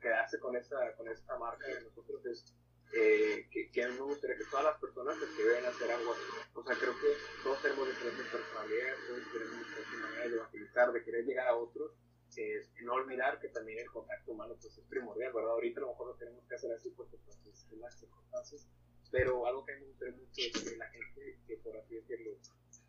quedarse 0.00 0.40
con 0.40 0.56
esta, 0.56 0.96
con 0.96 1.08
esta 1.08 1.38
marca 1.38 1.66
de 1.66 1.80
nosotros 1.82 2.26
es 2.26 2.44
eh, 2.92 3.48
que, 3.50 3.70
que, 3.70 3.82
a 3.82 3.88
mí 3.88 3.94
me 3.94 4.02
gustaría 4.02 4.36
que 4.36 4.44
todas 4.44 4.64
las 4.64 4.78
personas 4.78 5.16
que 5.18 5.42
deben 5.42 5.64
hacer 5.64 5.90
algo 5.90 6.12
así. 6.12 6.22
O 6.54 6.62
sea, 6.62 6.76
creo 6.76 6.94
que 7.00 7.08
todos 7.42 7.62
tenemos 7.62 7.88
diferentes 7.88 8.26
personalidades, 8.26 8.98
todos 9.08 9.32
tenemos 9.32 9.58
diferentes 9.58 9.98
maneras 9.98 10.30
de 10.30 10.36
evangelizar, 10.36 10.92
de 10.92 11.04
querer 11.04 11.24
llegar 11.24 11.48
a 11.48 11.56
otros. 11.56 11.92
Eh, 12.36 12.66
no 12.82 12.94
olvidar 12.94 13.40
que 13.40 13.48
también 13.48 13.78
el 13.78 13.90
contacto 13.90 14.32
humano 14.32 14.56
pues, 14.60 14.76
es 14.76 14.84
primordial, 14.86 15.32
¿verdad? 15.32 15.52
Ahorita 15.52 15.80
a 15.80 15.82
lo 15.82 15.88
mejor 15.90 16.08
lo 16.08 16.14
tenemos 16.16 16.44
que 16.46 16.54
hacer 16.54 16.72
así 16.72 16.90
porque 16.90 17.16
pues, 17.24 17.38
es 17.46 17.72
las 17.78 17.98
circunstancias, 17.98 18.66
pero 19.14 19.46
algo 19.46 19.64
que 19.64 19.76
me 19.76 19.86
gustaría 19.86 20.16
mucho 20.16 20.40
es 20.40 20.70
que 20.70 20.76
la 20.76 20.88
gente, 20.88 21.38
que 21.46 21.56
por 21.58 21.76
así 21.76 21.94
decirlo, 21.94 22.32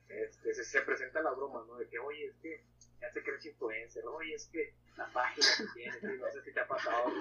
este, 0.09 0.55
se, 0.55 0.81
presenta 0.81 1.21
la 1.21 1.29
broma, 1.29 1.63
¿no? 1.67 1.77
De 1.77 1.87
que, 1.87 1.99
oye, 1.99 2.25
es 2.25 2.35
que 2.37 2.63
ya 2.99 3.11
se 3.11 3.21
cree 3.21 3.37
influencer, 3.45 4.03
oye, 4.07 4.33
es 4.33 4.47
que 4.47 4.73
la 4.97 5.05
página 5.13 5.45
que 5.55 5.65
tienes, 5.75 6.01
no 6.01 6.31
sé 6.31 6.41
si 6.41 6.51
te 6.51 6.59
ha 6.59 6.67
pasado. 6.67 7.13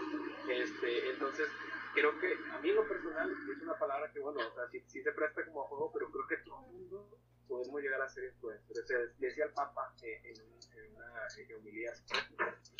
Este, 0.49 1.11
entonces, 1.11 1.49
creo 1.93 2.19
que 2.19 2.35
a 2.51 2.59
mí 2.61 2.71
en 2.71 2.77
lo 2.77 2.89
personal 2.89 3.31
es 3.31 3.63
una 3.63 3.79
palabra 3.79 4.11
que, 4.11 4.21
bueno, 4.21 4.41
o 4.41 4.55
sea, 4.55 4.67
sí, 4.71 4.83
sí 4.87 5.03
se 5.03 5.13
presta 5.13 5.45
como 5.45 5.65
a 5.65 5.69
juego, 5.69 5.93
pero 5.93 6.11
creo 6.11 6.27
que 6.27 6.37
todo 6.39 6.65
el 6.65 6.73
mundo 6.73 7.19
podemos 7.47 7.83
llegar 7.83 8.01
a 8.01 8.09
ser 8.09 8.25
influencers. 8.25 8.79
O 8.79 8.87
sea, 8.87 8.99
decía 9.19 9.45
el 9.45 9.53
Papa 9.53 9.95
eh, 10.03 10.23
en, 10.25 10.81
en, 10.81 10.97
una 10.97 11.29
homilía, 11.59 11.93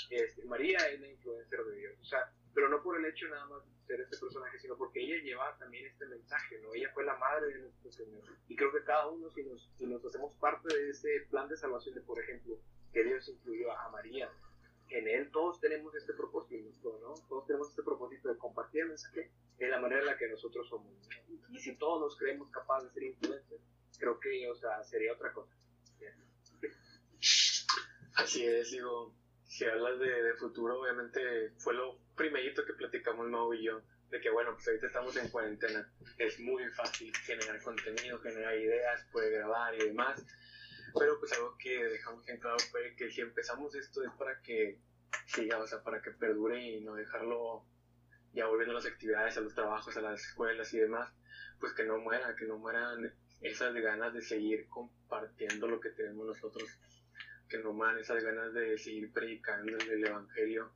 este, 0.09 0.45
María 0.47 0.79
es 0.89 1.01
la 1.01 1.07
influencer 1.07 1.65
de 1.65 1.77
Dios. 1.77 1.99
O 2.01 2.05
sea, 2.07 2.33
pero 2.55 2.69
no 2.69 2.83
por 2.83 2.97
el 2.97 3.05
hecho 3.07 3.29
nada 3.29 3.47
más 3.47 3.65
de 3.65 3.87
ser 3.87 4.01
este 4.01 4.17
personaje, 4.19 4.59
sino 4.59 4.77
porque 4.77 5.01
ella 5.01 5.23
lleva 5.23 5.57
también 5.59 5.87
este 5.87 6.07
mensaje, 6.07 6.59
¿no? 6.61 6.73
Ella 6.75 6.91
fue 6.95 7.05
la 7.05 7.17
madre 7.17 7.49
de 7.49 7.59
nuestro 7.61 7.91
Señor. 7.91 8.23
Y 8.49 8.57
creo 8.57 8.73
que 8.73 8.85
cada 8.85 9.09
uno, 9.09 9.31
si 9.31 9.43
nos, 9.43 9.71
si 9.77 9.87
nos 9.87 10.05
hacemos 10.05 10.33
parte 10.39 10.75
de 10.75 10.91
ese 10.91 11.09
plan 11.31 11.49
de 11.49 11.57
salvación, 11.57 11.95
de 11.95 12.01
por 12.03 12.21
ejemplo, 12.21 12.59
que 12.93 13.03
Dios 13.03 13.29
incluyó 13.29 13.73
a 13.73 13.91
María, 13.91 14.31
en 14.91 15.09
él 15.09 15.31
todos 15.33 15.61
tenemos 15.61 15.95
este 15.97 16.15
propósito, 16.15 16.99
¿no? 17.03 17.15
Todos 17.29 17.47
tenemos 17.47 17.71
este 17.71 17.83
propósito 17.83 18.29
de 18.29 18.39
compartir 18.39 18.83
el 18.83 18.89
mensaje 18.89 19.31
de 19.59 19.69
la 19.69 19.81
manera 19.81 20.01
en 20.01 20.07
la 20.07 20.17
que 20.17 20.29
nosotros 20.29 20.69
somos. 20.69 20.93
Y 21.51 21.59
si 21.59 21.77
todos 21.77 22.01
nos 22.01 22.17
creemos 22.17 22.51
capaces 22.51 22.89
de 22.89 22.95
ser 22.95 23.03
influencers, 23.05 23.63
creo 23.99 24.21
que, 24.21 24.49
o 24.49 24.55
sea, 24.55 24.83
sería 24.85 25.13
otra 25.13 25.33
cosa. 25.33 25.53
Así 28.17 28.47
es, 28.47 28.71
digo, 28.71 29.13
si 29.55 29.65
hablas 29.65 30.01
de, 30.01 30.35
futuro, 30.35 30.81
obviamente 30.81 31.53
fue 31.59 31.75
lo 31.75 31.97
primerito 32.17 32.65
que 32.65 32.73
platicamos 32.73 33.29
Mau 33.29 33.55
y 33.55 33.63
yo, 33.63 33.83
de 34.11 34.21
que 34.21 34.29
bueno, 34.29 34.53
pues 34.55 34.67
ahorita 34.67 34.89
estamos 34.89 35.17
en 35.17 35.29
cuarentena, 35.29 35.89
es 36.19 36.41
muy 36.41 36.69
fácil 36.71 37.17
generar 37.19 37.63
contenido, 37.63 38.19
generar 38.19 38.57
ideas, 38.57 39.07
poder 39.13 39.35
grabar 39.35 39.73
y 39.77 39.85
demás, 39.85 40.27
pero 40.99 41.21
pues 41.21 41.33
algo 41.35 41.57
que 41.57 41.85
dejamos 41.85 42.29
en 42.29 42.41
claro 42.41 42.57
fue 42.69 42.97
que 42.97 43.13
si 43.13 43.21
empezamos 43.21 43.77
esto 43.77 44.03
es 44.03 44.11
para 44.19 44.41
que 44.41 44.81
siga, 45.27 45.61
o 45.61 45.67
sea, 45.69 45.85
para 45.85 46.03
que 46.03 46.11
perdure 46.11 46.61
y 46.61 46.81
no 46.81 46.97
dejarlo 46.97 47.65
ya 48.33 48.47
volviendo 48.47 48.73
a 48.73 48.81
las 48.83 48.87
actividades, 48.87 49.37
a 49.37 49.41
los 49.41 49.55
trabajos, 49.55 49.97
a 49.97 50.01
las 50.01 50.21
escuelas 50.21 50.75
y 50.75 50.81
demás, 50.81 51.13
pues 51.61 51.73
que 51.75 51.85
no 51.85 51.99
muera, 51.99 52.35
que 52.35 52.47
no 52.47 52.59
mueran 52.59 53.15
esas 53.41 53.73
ganas 53.73 54.13
de 54.15 54.21
seguir 54.21 54.67
compartiendo 54.69 55.69
lo 55.69 55.79
que 55.79 55.91
tenemos 55.91 56.27
nosotros, 56.27 56.69
que 57.49 57.59
no 57.59 57.73
mueran 57.73 57.99
esas 57.99 58.23
ganas 58.23 58.53
de 58.53 58.79
seguir 58.79 59.13
predicando 59.13 59.77
el 59.79 60.07
Evangelio, 60.07 60.73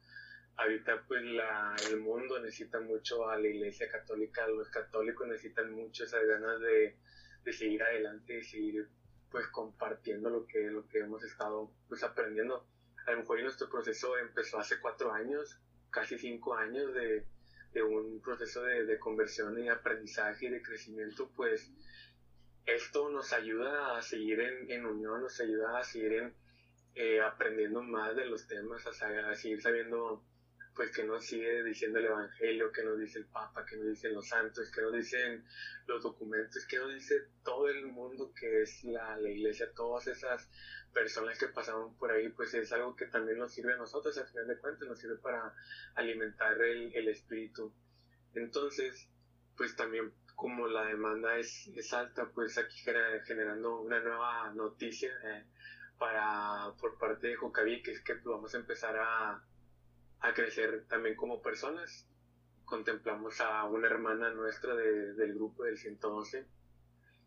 ahorita 0.59 1.05
pues 1.07 1.23
la, 1.23 1.75
el 1.89 1.99
mundo 2.01 2.39
necesita 2.41 2.81
mucho 2.81 3.29
a 3.29 3.39
la 3.39 3.47
iglesia 3.47 3.89
católica, 3.91 4.47
los 4.49 4.69
católicos 4.69 5.27
necesitan 5.27 5.73
mucho 5.73 6.05
esas 6.05 6.27
ganas 6.27 6.61
de, 6.61 6.97
de 7.45 7.53
seguir 7.53 7.83
adelante, 7.83 8.35
de 8.35 8.45
seguir 8.45 8.89
pues 9.31 9.47
compartiendo 9.49 10.31
lo 10.31 10.47
que, 10.47 10.61
lo 10.71 10.87
que 10.89 10.99
hemos 10.99 11.23
estado 11.23 11.71
pues 11.89 12.03
aprendiendo. 12.03 12.67
A 13.07 13.13
lo 13.13 13.19
mejor 13.19 13.41
nuestro 13.43 13.71
proceso 13.71 14.19
empezó 14.19 14.59
hace 14.59 14.81
cuatro 14.81 15.13
años, 15.13 15.61
casi 15.91 16.19
cinco 16.19 16.55
años 16.55 16.93
de, 16.93 17.25
de 17.73 17.83
un 17.83 18.21
proceso 18.21 18.63
de, 18.63 18.85
de, 18.85 18.99
conversión 18.99 19.59
y 19.63 19.69
aprendizaje 19.69 20.47
y 20.47 20.51
de 20.51 20.63
crecimiento, 20.63 21.31
pues 21.37 21.71
esto 22.67 23.11
nos 23.11 23.33
ayuda 23.33 23.97
a 23.97 24.03
seguir 24.03 24.41
en, 24.41 24.71
en 24.71 24.87
unión, 24.87 25.23
nos 25.23 25.41
ayuda 25.41 25.79
a 25.79 25.85
seguir 25.85 26.13
en, 26.15 26.35
eh, 26.95 27.21
aprendiendo 27.21 27.83
más 27.83 28.15
de 28.17 28.27
los 28.27 28.47
temas, 28.47 28.87
a, 28.87 29.31
a 29.31 29.35
seguir 29.35 29.61
sabiendo 29.61 30.25
pues 30.79 30.93
que 30.93 31.03
nos 31.03 31.27
sigue 31.27 31.65
diciendo 31.65 31.99
el 31.99 32.05
Evangelio, 32.05 32.71
que 32.71 32.85
nos 32.85 33.01
dice 33.01 33.19
el 33.19 33.27
Papa, 33.27 33.67
que 33.67 33.77
nos 33.77 33.89
dicen 33.89 34.15
los 34.15 34.29
santos, 34.29 34.71
que 34.71 34.81
nos 34.81 34.93
dicen 34.93 35.45
los 35.89 36.05
documentos, 36.05 36.65
que 36.67 36.79
nos 36.79 36.95
dice 36.95 37.17
todo 37.43 37.69
el 37.69 37.87
mundo 37.87 38.33
que 38.33 38.63
es 38.63 38.85
la, 38.85 39.17
la 39.17 39.29
iglesia, 39.29 39.73
todas 39.75 40.07
esas 40.07 40.49
personas 40.95 41.37
que 41.37 41.49
pasaron 41.49 41.97
por 41.97 42.13
ahí, 42.13 42.29
pues 42.29 42.55
es 42.55 42.71
algo 42.71 42.95
que 42.95 43.07
también 43.07 43.39
nos 43.39 43.53
sirve 43.53 43.73
a 43.73 43.77
nosotros, 43.77 44.17
al 44.19 44.29
final 44.29 44.47
de 44.47 44.59
cuentas 44.59 44.89
nos 44.89 45.01
sirve 45.01 45.17
para 45.17 45.53
alimentar 45.97 46.61
el, 46.63 46.95
el 46.95 47.09
espíritu. 47.09 47.75
Entonces, 48.35 49.09
pues 49.57 49.75
también 49.75 50.13
como 50.37 50.69
la 50.69 50.85
demanda 50.85 51.37
es, 51.39 51.67
es 51.75 51.93
alta, 51.93 52.31
pues 52.33 52.57
aquí 52.57 52.79
generando 53.25 53.81
una 53.81 53.99
nueva 53.99 54.53
noticia, 54.55 55.11
eh, 55.25 55.45
para 55.99 56.73
por 56.81 56.99
parte 56.99 57.29
de 57.29 57.37
Jocaví, 57.37 57.83
que 57.83 57.93
es 57.93 58.01
que 58.03 58.15
vamos 58.25 58.55
a 58.55 58.59
empezar 58.59 58.97
a, 58.97 59.45
a 60.21 60.35
crecer 60.35 60.87
también 60.89 61.17
como 61.17 61.43
personas. 61.43 62.07
Contemplamos 62.65 63.41
a 63.41 63.65
una 63.65 63.87
hermana 63.87 64.31
nuestra 64.31 64.75
de, 64.75 65.15
del 65.15 65.35
grupo 65.35 65.65
del 65.65 65.79
112, 65.79 66.47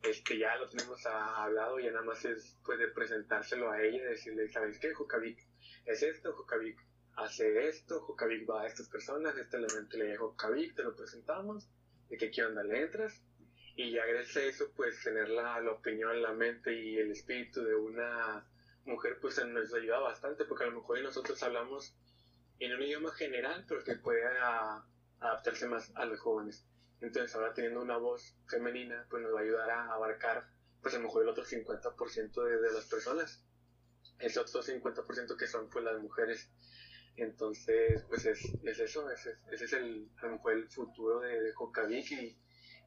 este, 0.03 0.37
ya 0.37 0.55
lo 0.55 0.67
tenemos 0.67 1.05
hablado, 1.05 1.79
ya 1.79 1.91
nada 1.91 2.03
más 2.03 2.25
es 2.25 2.57
pues, 2.65 2.79
de 2.79 2.87
presentárselo 2.87 3.69
a 3.69 3.81
ella, 3.81 4.03
decirle, 4.05 4.49
¿sabes 4.49 4.79
qué? 4.79 4.93
Jocavic 4.93 5.39
es 5.85 6.01
esto, 6.01 6.33
Jocavic 6.33 6.79
hace 7.15 7.67
esto, 7.67 8.01
Jocavic 8.01 8.49
va 8.49 8.63
a 8.63 8.67
estas 8.67 8.87
personas, 8.89 9.37
este 9.37 9.57
elemento 9.57 9.97
le 9.97 10.05
llega 10.05 10.15
a 10.15 10.19
Jocavic, 10.19 10.75
te 10.75 10.83
lo 10.83 10.95
presentamos, 10.95 11.69
de 12.09 12.17
que 12.17 12.31
qué 12.31 12.43
onda 12.43 12.63
le 12.63 12.81
entras, 12.81 13.21
y 13.75 13.91
ya 13.91 14.05
gracias 14.05 14.37
a 14.37 14.43
eso, 14.43 14.71
pues 14.75 15.03
tener 15.03 15.29
la, 15.29 15.59
la 15.61 15.71
opinión, 15.71 16.21
la 16.21 16.33
mente 16.33 16.73
y 16.73 16.97
el 16.97 17.11
espíritu 17.11 17.63
de 17.63 17.75
una 17.75 18.43
mujer, 18.85 19.17
pues 19.21 19.43
nos 19.45 19.73
ayuda 19.73 19.99
bastante, 19.99 20.45
porque 20.45 20.63
a 20.63 20.67
lo 20.67 20.79
mejor 20.79 21.01
nosotros 21.01 21.41
hablamos 21.43 21.95
en 22.59 22.73
un 22.73 22.81
idioma 22.83 23.11
general, 23.11 23.65
pero 23.67 23.83
que 23.83 23.95
puede 23.95 24.23
adaptarse 25.19 25.67
más 25.67 25.91
a 25.95 26.05
los 26.05 26.19
jóvenes. 26.19 26.65
Entonces 27.01 27.35
ahora 27.35 27.53
teniendo 27.53 27.81
una 27.81 27.97
voz 27.97 28.35
femenina, 28.47 29.05
pues 29.09 29.23
nos 29.23 29.33
va 29.33 29.39
a 29.39 29.43
ayudar 29.43 29.69
a 29.69 29.93
abarcar, 29.93 30.47
pues 30.81 30.93
a 30.93 30.97
lo 30.97 31.05
mejor 31.05 31.23
el 31.23 31.29
otro 31.29 31.43
50% 31.43 32.43
de, 32.43 32.61
de 32.61 32.71
las 32.71 32.85
personas. 32.85 33.43
Ese 34.19 34.39
otro 34.39 34.61
50% 34.61 35.35
que 35.35 35.47
son 35.47 35.69
pues 35.69 35.83
las 35.83 35.99
mujeres. 35.99 36.49
Entonces, 37.17 38.03
pues 38.07 38.25
es, 38.25 38.39
es 38.63 38.79
eso, 38.79 39.09
ese, 39.09 39.35
ese, 39.51 39.65
es 39.65 39.73
el, 39.73 40.09
a 40.17 40.27
lo 40.27 40.33
mejor 40.33 40.53
el 40.53 40.69
futuro 40.69 41.19
de, 41.19 41.41
de 41.41 41.53
y 42.11 42.37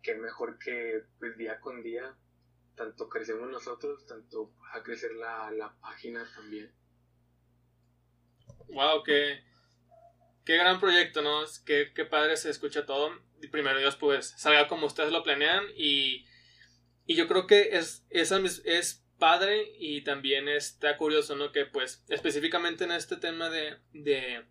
que 0.03 0.15
mejor 0.15 0.59
que 0.59 1.03
pues 1.19 1.37
día 1.37 1.61
con 1.61 1.83
día 1.83 2.17
tanto 2.77 3.09
crecemos 3.09 3.49
nosotros, 3.51 4.07
tanto 4.07 4.53
va 4.61 4.79
a 4.79 4.83
crecer 4.83 5.13
la, 5.13 5.51
la 5.51 5.75
página 5.81 6.29
también. 6.35 6.73
Wow, 8.69 9.03
qué, 9.05 9.45
qué 10.45 10.57
gran 10.57 10.81
proyecto, 10.81 11.23
¿no? 11.23 11.45
Qué, 11.65 11.93
qué 11.95 12.05
padre 12.05 12.37
se 12.37 12.51
escucha 12.51 12.87
todo. 12.87 13.13
Primero 13.51 13.79
Dios, 13.79 13.97
pues, 13.97 14.35
salga 14.37 14.69
como 14.69 14.87
ustedes 14.87 15.13
lo 15.13 15.23
planean. 15.23 15.65
Y, 15.77 16.27
y 17.07 17.15
yo 17.15 17.29
creo 17.29 17.47
que 17.47 17.77
es, 17.77 18.07
es, 18.11 18.33
es 18.65 19.05
padre 19.19 19.73
y 19.79 20.03
también 20.03 20.49
está 20.49 20.97
curioso, 20.97 21.37
¿no? 21.37 21.53
Que, 21.53 21.67
pues, 21.67 22.05
específicamente 22.09 22.85
en 22.85 22.93
este 22.93 23.17
tema 23.17 23.51
de, 23.51 23.79
de, 23.93 24.45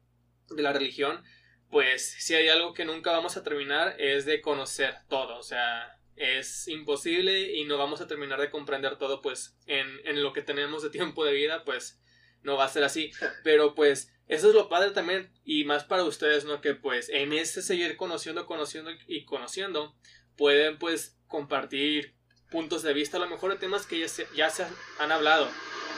de 0.49 0.62
la 0.62 0.71
religión, 0.71 1.23
pues, 1.69 2.15
si 2.19 2.36
hay 2.36 2.47
algo 2.49 2.73
que 2.73 2.86
nunca 2.86 3.12
vamos 3.12 3.36
a 3.36 3.43
terminar 3.43 3.99
es 3.99 4.25
de 4.25 4.41
conocer 4.41 4.95
todo. 5.09 5.38
O 5.38 5.43
sea, 5.43 5.99
es 6.15 6.67
imposible 6.67 7.54
y 7.54 7.65
no 7.65 7.78
vamos 7.78 8.02
a 8.02 8.08
terminar 8.08 8.39
de 8.39 8.49
comprender 8.49 8.97
todo, 8.97 9.21
pues, 9.21 9.58
en, 9.65 9.88
en 10.06 10.23
lo 10.23 10.34
que 10.34 10.41
tenemos 10.41 10.84
de 10.84 10.89
tiempo 10.89 11.26
de 11.26 11.34
vida, 11.34 11.63
pues, 11.63 12.02
no 12.41 12.58
va 12.58 12.65
a 12.65 12.69
ser 12.69 12.84
así. 12.84 13.12
Pero, 13.43 13.76
pues, 13.76 14.13
eso 14.28 14.49
es 14.49 14.56
lo 14.56 14.69
padre 14.69 14.91
también 14.91 15.32
y 15.43 15.65
más 15.65 15.84
para 15.84 16.04
ustedes, 16.04 16.45
¿no? 16.45 16.62
Que 16.62 16.76
pues 16.76 17.10
en 17.10 17.34
ese 17.34 17.62
seguir 17.62 17.97
conociendo, 17.97 18.45
conociendo 18.45 18.91
y 19.08 19.26
conociendo, 19.26 19.95
pueden 20.38 20.80
pues 20.80 21.17
compartir 21.28 22.15
puntos 22.49 22.84
de 22.84 22.93
vista, 22.93 23.17
a 23.17 23.19
lo 23.19 23.28
mejor 23.28 23.52
de 23.52 23.58
temas 23.58 23.86
que 23.86 23.99
ya 23.99 24.08
se, 24.08 24.28
ya 24.36 24.49
se 24.49 24.65
han 24.99 25.12
hablado, 25.12 25.49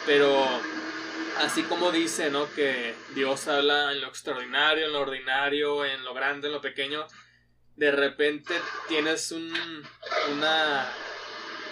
pero 0.05 0.47
así 1.37 1.63
como 1.63 1.91
dice, 1.91 2.31
¿no? 2.31 2.51
Que 2.53 2.95
Dios 3.13 3.47
habla 3.47 3.91
en 3.91 4.01
lo 4.01 4.07
extraordinario, 4.07 4.85
en 4.85 4.93
lo 4.93 5.01
ordinario, 5.01 5.85
en 5.85 6.03
lo 6.03 6.13
grande, 6.13 6.47
en 6.47 6.53
lo 6.53 6.61
pequeño, 6.61 7.05
de 7.75 7.91
repente 7.91 8.53
tienes 8.87 9.31
un, 9.31 9.51
una 10.31 10.87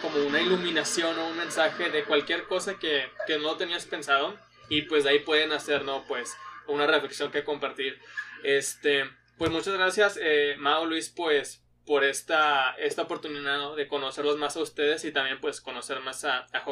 como 0.01 0.17
una 0.25 0.41
iluminación 0.41 1.17
o 1.17 1.27
un 1.27 1.37
mensaje 1.37 1.89
de 1.89 2.03
cualquier 2.03 2.43
cosa 2.43 2.77
que, 2.77 3.09
que 3.25 3.37
no 3.39 3.55
tenías 3.55 3.85
pensado 3.85 4.37
y 4.67 4.81
pues 4.83 5.05
de 5.05 5.11
ahí 5.11 5.19
pueden 5.19 5.53
hacer, 5.53 5.85
¿no? 5.85 6.03
Pues 6.07 6.35
una 6.67 6.85
reflexión 6.87 7.31
que 7.31 7.43
compartir. 7.43 7.99
Este, 8.43 9.09
pues 9.37 9.49
muchas 9.49 9.73
gracias, 9.73 10.19
eh, 10.21 10.55
Mao 10.57 10.85
Luis, 10.85 11.09
pues 11.09 11.63
por 11.85 12.03
esta, 12.03 12.75
esta 12.75 13.03
oportunidad 13.03 13.75
de 13.75 13.87
conocerlos 13.87 14.37
más 14.37 14.55
a 14.57 14.61
ustedes 14.61 15.05
y 15.05 15.11
también 15.11 15.39
pues 15.39 15.61
conocer 15.61 15.99
más 16.01 16.25
a, 16.25 16.47
a. 16.51 16.63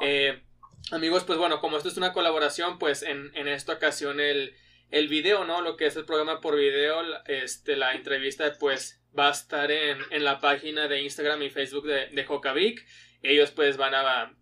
Eh, 0.00 0.42
amigos, 0.90 1.24
pues 1.24 1.38
bueno, 1.38 1.60
como 1.60 1.76
esto 1.76 1.88
es 1.88 1.96
una 1.96 2.12
colaboración, 2.12 2.78
pues 2.78 3.02
en, 3.02 3.30
en 3.34 3.46
esta 3.46 3.74
ocasión 3.74 4.20
el, 4.20 4.54
el 4.92 5.08
video, 5.08 5.44
¿no? 5.44 5.62
Lo 5.62 5.76
que 5.76 5.86
es 5.86 5.96
el 5.96 6.04
programa 6.04 6.40
por 6.40 6.56
video, 6.56 7.02
este, 7.26 7.76
la 7.76 7.94
entrevista, 7.94 8.52
pues 8.60 9.02
va 9.18 9.28
a 9.28 9.32
estar 9.32 9.72
en, 9.72 9.98
en 10.10 10.22
la 10.22 10.38
página 10.38 10.86
de 10.86 11.02
Instagram 11.02 11.42
y 11.42 11.50
Facebook 11.50 11.86
de, 11.86 12.06
de 12.08 12.24
Jokavic. 12.24 12.86
Ellos 13.22 13.50
pues 13.50 13.76
van 13.76 13.94
a 13.94 14.36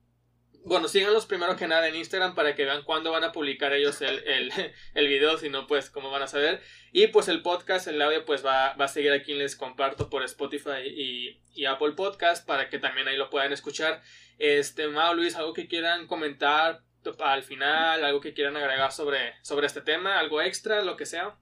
bueno, 0.63 0.89
síganlos 0.89 1.25
primero 1.25 1.57
que 1.57 1.67
nada 1.67 1.89
en 1.89 1.97
Instagram 1.97 2.35
para 2.35 2.55
que 2.55 2.67
vean 2.67 2.83
cuándo 2.83 3.11
van 3.11 3.25
a 3.25 3.33
publicar 3.33 3.73
ellos 3.73 4.03
el, 4.03 4.19
el, 4.27 4.53
el 4.95 5.09
video, 5.09 5.39
si 5.39 5.49
no, 5.49 5.67
pues 5.67 5.89
cómo 5.89 6.11
van 6.11 6.23
a 6.23 6.27
saber. 6.27 6.61
Y 6.93 7.07
pues 7.07 7.29
el 7.29 7.43
podcast, 7.43 7.87
el 7.87 8.03
audio, 8.03 8.25
pues 8.25 8.45
va, 8.45 8.75
va 8.75 8.85
a 8.85 8.89
seguir 8.89 9.13
aquí, 9.13 9.33
les 9.33 9.57
comparto 9.57 10.11
por 10.11 10.23
Spotify 10.25 10.83
y, 10.85 11.41
y, 11.55 11.65
Apple 11.65 11.93
Podcast 11.93 12.47
para 12.47 12.69
que 12.69 12.79
también 12.79 13.09
ahí 13.09 13.17
lo 13.17 13.31
puedan 13.31 13.53
escuchar. 13.53 14.03
Este, 14.39 14.89
Mau, 14.89 15.15
Luis, 15.15 15.37
algo 15.37 15.55
que 15.55 15.69
quieran 15.69 16.07
comentar 16.07 16.83
al 17.21 17.43
final, 17.43 18.05
algo 18.05 18.21
que 18.21 18.35
quieran 18.35 18.57
agregar 18.57 18.93
sobre, 18.93 19.35
sobre 19.43 19.67
este 19.67 19.81
tema, 19.81 20.19
algo 20.19 20.41
extra, 20.43 20.83
lo 20.83 20.97
que 20.97 21.07
sea. 21.07 21.37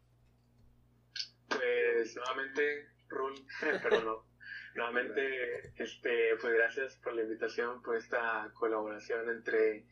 Pues 1.48 2.16
nuevamente, 2.16 2.88
Rul, 3.08 3.34
pero 3.82 4.02
no. 4.02 4.28
Nuevamente, 4.74 5.72
este, 5.76 6.36
pues 6.40 6.52
gracias 6.54 6.96
por 7.02 7.14
la 7.14 7.22
invitación, 7.22 7.82
por 7.82 7.96
esta 7.96 8.50
colaboración 8.54 9.28
entre 9.28 9.84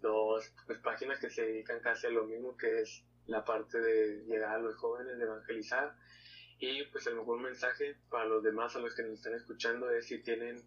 dos 0.00 0.52
pues, 0.66 0.78
páginas 0.80 1.20
que 1.20 1.30
se 1.30 1.42
dedican 1.42 1.80
casi 1.80 2.08
a 2.08 2.10
lo 2.10 2.24
mismo, 2.24 2.56
que 2.56 2.80
es 2.80 3.04
la 3.26 3.44
parte 3.44 3.80
de 3.80 4.24
llegar 4.26 4.56
a 4.56 4.58
los 4.58 4.76
jóvenes, 4.76 5.18
de 5.18 5.24
evangelizar. 5.24 5.94
Y 6.58 6.84
pues 6.86 7.06
el 7.06 7.16
mejor 7.16 7.40
mensaje 7.40 7.96
para 8.10 8.26
los 8.26 8.42
demás, 8.42 8.74
a 8.74 8.80
los 8.80 8.94
que 8.94 9.02
nos 9.02 9.12
están 9.12 9.34
escuchando, 9.34 9.90
es 9.90 10.06
si 10.06 10.22
tienen 10.22 10.62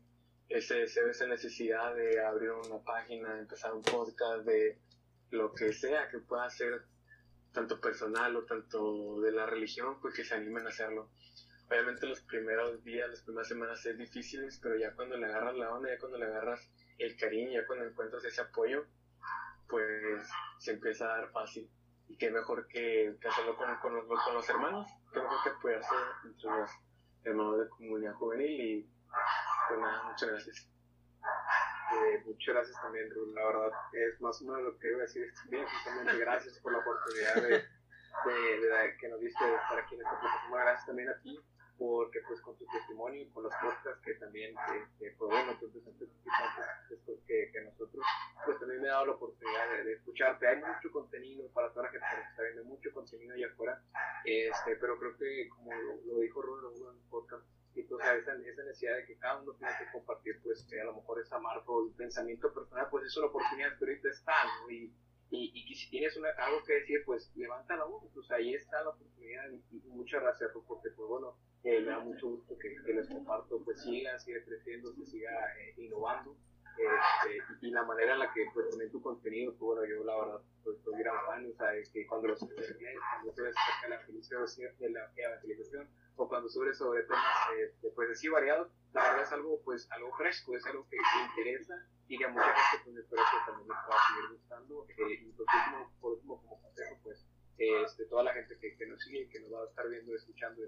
ese 0.50 0.76
deseo, 0.76 1.10
esa 1.10 1.28
necesidad 1.28 1.96
de 1.96 2.24
abrir 2.24 2.52
una 2.52 2.80
página, 2.84 3.38
empezar 3.40 3.74
un 3.74 3.82
podcast, 3.84 4.46
de 4.46 4.78
lo 5.32 5.54
que 5.54 5.74
sea 5.74 6.10
que 6.10 6.20
pueda 6.20 6.50
ser 6.50 6.84
tanto 7.52 7.82
personal 7.82 8.36
o 8.36 8.46
tanto 8.46 9.20
de 9.22 9.32
la 9.32 9.46
religión, 9.46 10.00
pues 10.02 10.14
que 10.14 10.24
se 10.24 10.36
animen 10.36 10.66
a 10.66 10.70
hacerlo 10.70 11.10
obviamente 11.70 12.08
los 12.08 12.22
primeros 12.22 12.84
días, 12.84 13.10
las 13.10 13.22
primeras 13.22 13.48
semanas 13.48 13.86
es 13.86 13.98
difíciles, 13.98 14.60
pero 14.62 14.78
ya 14.78 14.94
cuando 14.94 15.18
le 15.18 15.26
agarras 15.26 15.56
la 15.56 15.74
onda, 15.74 15.90
ya 15.90 16.00
cuando 16.00 16.18
le 16.18 16.26
agarras 16.26 16.70
el 16.98 17.16
cariño, 17.18 17.52
ya 17.52 17.68
cuando 17.68 17.86
encuentras 17.86 18.24
ese 18.24 18.42
apoyo, 18.42 18.86
pues 19.68 20.28
se 20.60 20.72
empieza 20.72 21.06
a 21.06 21.18
dar 21.20 21.32
fácil. 21.32 21.70
Y 22.08 22.18
qué 22.18 22.32
mejor 22.32 22.68
que, 22.68 23.18
hacerlo 23.28 23.58
con, 23.58 23.76
con, 23.78 23.96
los, 23.96 24.06
con, 24.06 24.34
los, 24.34 24.50
hermanos, 24.50 24.88
qué 25.12 25.20
mejor 25.20 25.38
que 25.44 25.50
apoyarse 25.50 25.96
entre 26.26 26.50
los 26.50 26.72
hermanos 27.24 27.60
de 27.60 27.70
comunidad 27.70 28.14
juvenil 28.14 28.62
y 28.62 28.90
pues 29.68 29.80
muchas 30.06 30.30
gracias. 30.30 30.70
Eh, 31.94 32.24
muchas 32.26 32.56
gracias 32.56 32.82
también, 32.82 33.10
Ruth. 33.12 33.34
La 33.34 33.46
verdad, 33.46 33.72
es 33.94 34.22
más 34.22 34.42
o 34.42 34.46
menos 34.46 34.64
lo 34.64 34.78
que 34.78 34.90
iba 34.90 35.00
a 35.00 35.02
decir 35.02 35.34
también. 35.34 35.66
Justamente 35.66 36.18
gracias 36.18 36.60
por 36.60 36.72
la 36.74 36.80
oportunidad 36.80 37.36
de, 37.36 37.50
de, 37.50 38.98
que 39.00 39.08
nos 39.08 39.20
diste 39.20 39.46
de 39.46 39.56
estar 39.56 39.80
aquí 39.80 39.96
en 39.96 40.02
esta 40.02 40.20
plataforma. 40.20 40.64
Gracias 40.64 40.86
también 40.86 41.10
a 41.10 41.22
ti 41.22 41.40
porque 41.78 42.20
pues 42.28 42.42
con 42.42 42.58
tu 42.58 42.66
testimonio 42.66 43.22
y 43.22 43.30
con 43.30 43.44
los 43.44 43.54
podcasts 43.62 44.02
que 44.04 44.16
también, 44.16 44.56
que, 44.98 45.12
pues 45.12 45.32
bueno, 45.32 45.58
tú 45.60 45.72
que, 47.28 47.52
que 47.52 47.62
nosotros, 47.62 48.04
pues 48.46 48.60
también 48.60 48.82
me 48.82 48.88
he 48.88 48.92
dado 48.92 49.06
la 49.06 49.12
oportunidad 49.14 49.84
de, 49.84 49.94
escucharte. 49.94 50.48
Hay 50.48 50.58
mucho 50.58 50.92
contenido 50.92 51.48
para 51.52 51.70
toda 51.72 51.86
la 51.86 51.92
gente 51.92 52.08
que 52.16 52.30
está 52.30 52.44
viendo, 52.44 52.64
mucho 52.66 52.92
contenido 52.94 53.36
allá 53.36 53.48
afuera, 53.48 53.82
este, 54.26 54.76
pero 54.78 54.98
creo 54.98 55.18
que 55.18 55.50
como 55.50 55.72
lo, 55.74 56.20
dijo 56.20 56.42
Ron 56.42 56.60
en 56.60 56.82
uno 56.82 56.92
de 56.94 57.00
y 57.78 57.82
esa, 57.82 58.16
esa, 58.16 58.34
necesidad 58.36 58.96
de 58.96 59.06
que 59.06 59.18
cada 59.18 59.40
uno 59.40 59.54
tiene 59.54 59.74
que 59.78 59.92
compartir, 59.92 60.40
pues 60.44 60.66
que 60.70 60.82
a 60.82 60.86
lo 60.86 60.96
mejor 60.96 61.22
esa 61.22 61.38
marca 61.40 61.66
o 61.68 61.86
el 61.86 61.94
pensamiento 61.94 62.52
personal, 62.54 62.88
pues 62.90 63.06
es 63.06 63.16
la 63.18 63.28
oportunidad 63.28 63.78
que 63.78 63.86
ahorita 63.86 64.10
está, 64.10 64.34
¿no? 64.62 64.72
Y, 64.72 64.94
y, 65.30 65.52
y, 65.54 65.76
si 65.76 65.90
tienes 65.90 66.16
una, 66.18 66.30
algo 66.38 66.64
que 66.64 66.74
decir, 66.74 67.04
pues 67.06 67.32
levanta 67.36 67.76
la 67.76 67.84
voz, 67.84 68.04
pues 68.14 68.32
ahí 68.32 68.54
está 68.54 68.82
la 68.82 68.90
oportunidad 68.90 69.50
y, 69.52 69.78
y 69.78 69.90
muchas 69.90 70.22
gracias, 70.22 70.52
porque 70.66 70.90
pues 70.90 71.08
bueno, 71.08 71.38
me 71.64 71.82
da 71.84 72.00
mucho 72.00 72.28
gusto 72.30 72.58
que, 72.58 72.76
que, 72.86 72.94
les 72.94 73.08
comparto, 73.08 73.62
pues 73.64 73.82
siga, 73.82 74.18
siga 74.20 74.44
creciendo, 74.46 74.94
siga 75.06 75.32
eh, 75.60 75.74
innovando. 75.78 76.36
Este, 76.78 77.66
y 77.66 77.72
la 77.72 77.84
manera 77.84 78.14
en 78.14 78.20
la 78.20 78.32
que 78.32 78.46
pues 78.54 78.70
también 78.70 78.92
tu 78.92 79.02
contenido, 79.02 79.52
pues, 79.54 79.62
bueno, 79.62 79.86
yo 79.86 80.04
la 80.04 80.16
verdad 80.16 80.42
pues 80.64 80.78
soy 80.84 81.00
gran 81.00 81.16
fan, 81.26 81.50
o 81.52 81.56
sea, 81.58 81.74
es 81.74 81.90
que 81.90 82.06
cuando 82.06 82.28
los 82.28 82.40
cuando 82.40 83.34
subes 83.34 83.56
acerca 83.58 83.90
de 84.80 84.90
la 84.92 85.08
de 85.08 85.22
la 85.24 85.30
evangelización 85.30 85.90
o 86.18 86.28
cuando 86.28 86.50
subes 86.50 86.78
sobre 86.78 87.04
temas 87.04 87.24
este, 87.64 87.90
pues 87.92 88.10
así 88.10 88.28
variados, 88.28 88.70
la 88.94 89.04
verdad 89.04 89.22
es 89.24 89.32
algo 89.32 89.62
pues 89.64 89.88
algo 89.92 90.12
fresco, 90.18 90.56
es 90.56 90.66
algo 90.66 90.88
que, 90.90 90.98
te 90.98 91.42
interesa 91.42 91.76
y 92.08 92.18
que 92.18 92.26
a 92.26 92.30
mucha 92.30 92.54
gente 92.72 92.84
pues 92.86 92.98
espero 92.98 93.22
que 93.24 93.52
también 93.52 93.68
les 93.70 93.78
pueda 93.86 94.00
seguir 94.08 94.38
gustando 94.38 94.86
eh, 94.90 95.14
y 95.22 95.32
por 95.32 95.46
último, 95.46 95.92
por 96.02 96.14
último 96.14 96.42
como 96.42 96.62
consejo 96.62 97.00
pues 97.04 97.26
este, 97.58 98.06
toda 98.06 98.24
la 98.24 98.34
gente 98.34 98.58
que, 98.60 98.76
que 98.76 98.86
nos 98.88 99.02
sigue 99.02 99.30
que 99.30 99.40
nos 99.40 99.54
va 99.54 99.64
a 99.64 99.68
estar 99.68 99.88
viendo 99.90 100.16
escuchando 100.16 100.64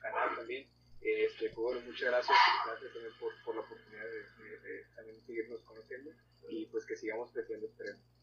canal 0.00 0.36
también. 0.36 0.68
Este, 1.00 1.50
pues 1.50 1.56
bueno, 1.56 1.80
muchas 1.86 2.10
gracias, 2.10 2.36
gracias 2.66 2.92
también 2.92 3.14
por, 3.20 3.32
por 3.44 3.54
la 3.54 3.60
oportunidad 3.60 4.04
de, 4.04 4.58
de, 4.58 4.84
también 4.96 5.24
seguirnos 5.24 5.60
conociendo. 5.62 6.10
y 6.48 6.66
pues 6.66 6.84
que 6.86 6.96
sigamos 6.96 7.30
creciendo, 7.32 7.66
esperemos. 7.66 8.15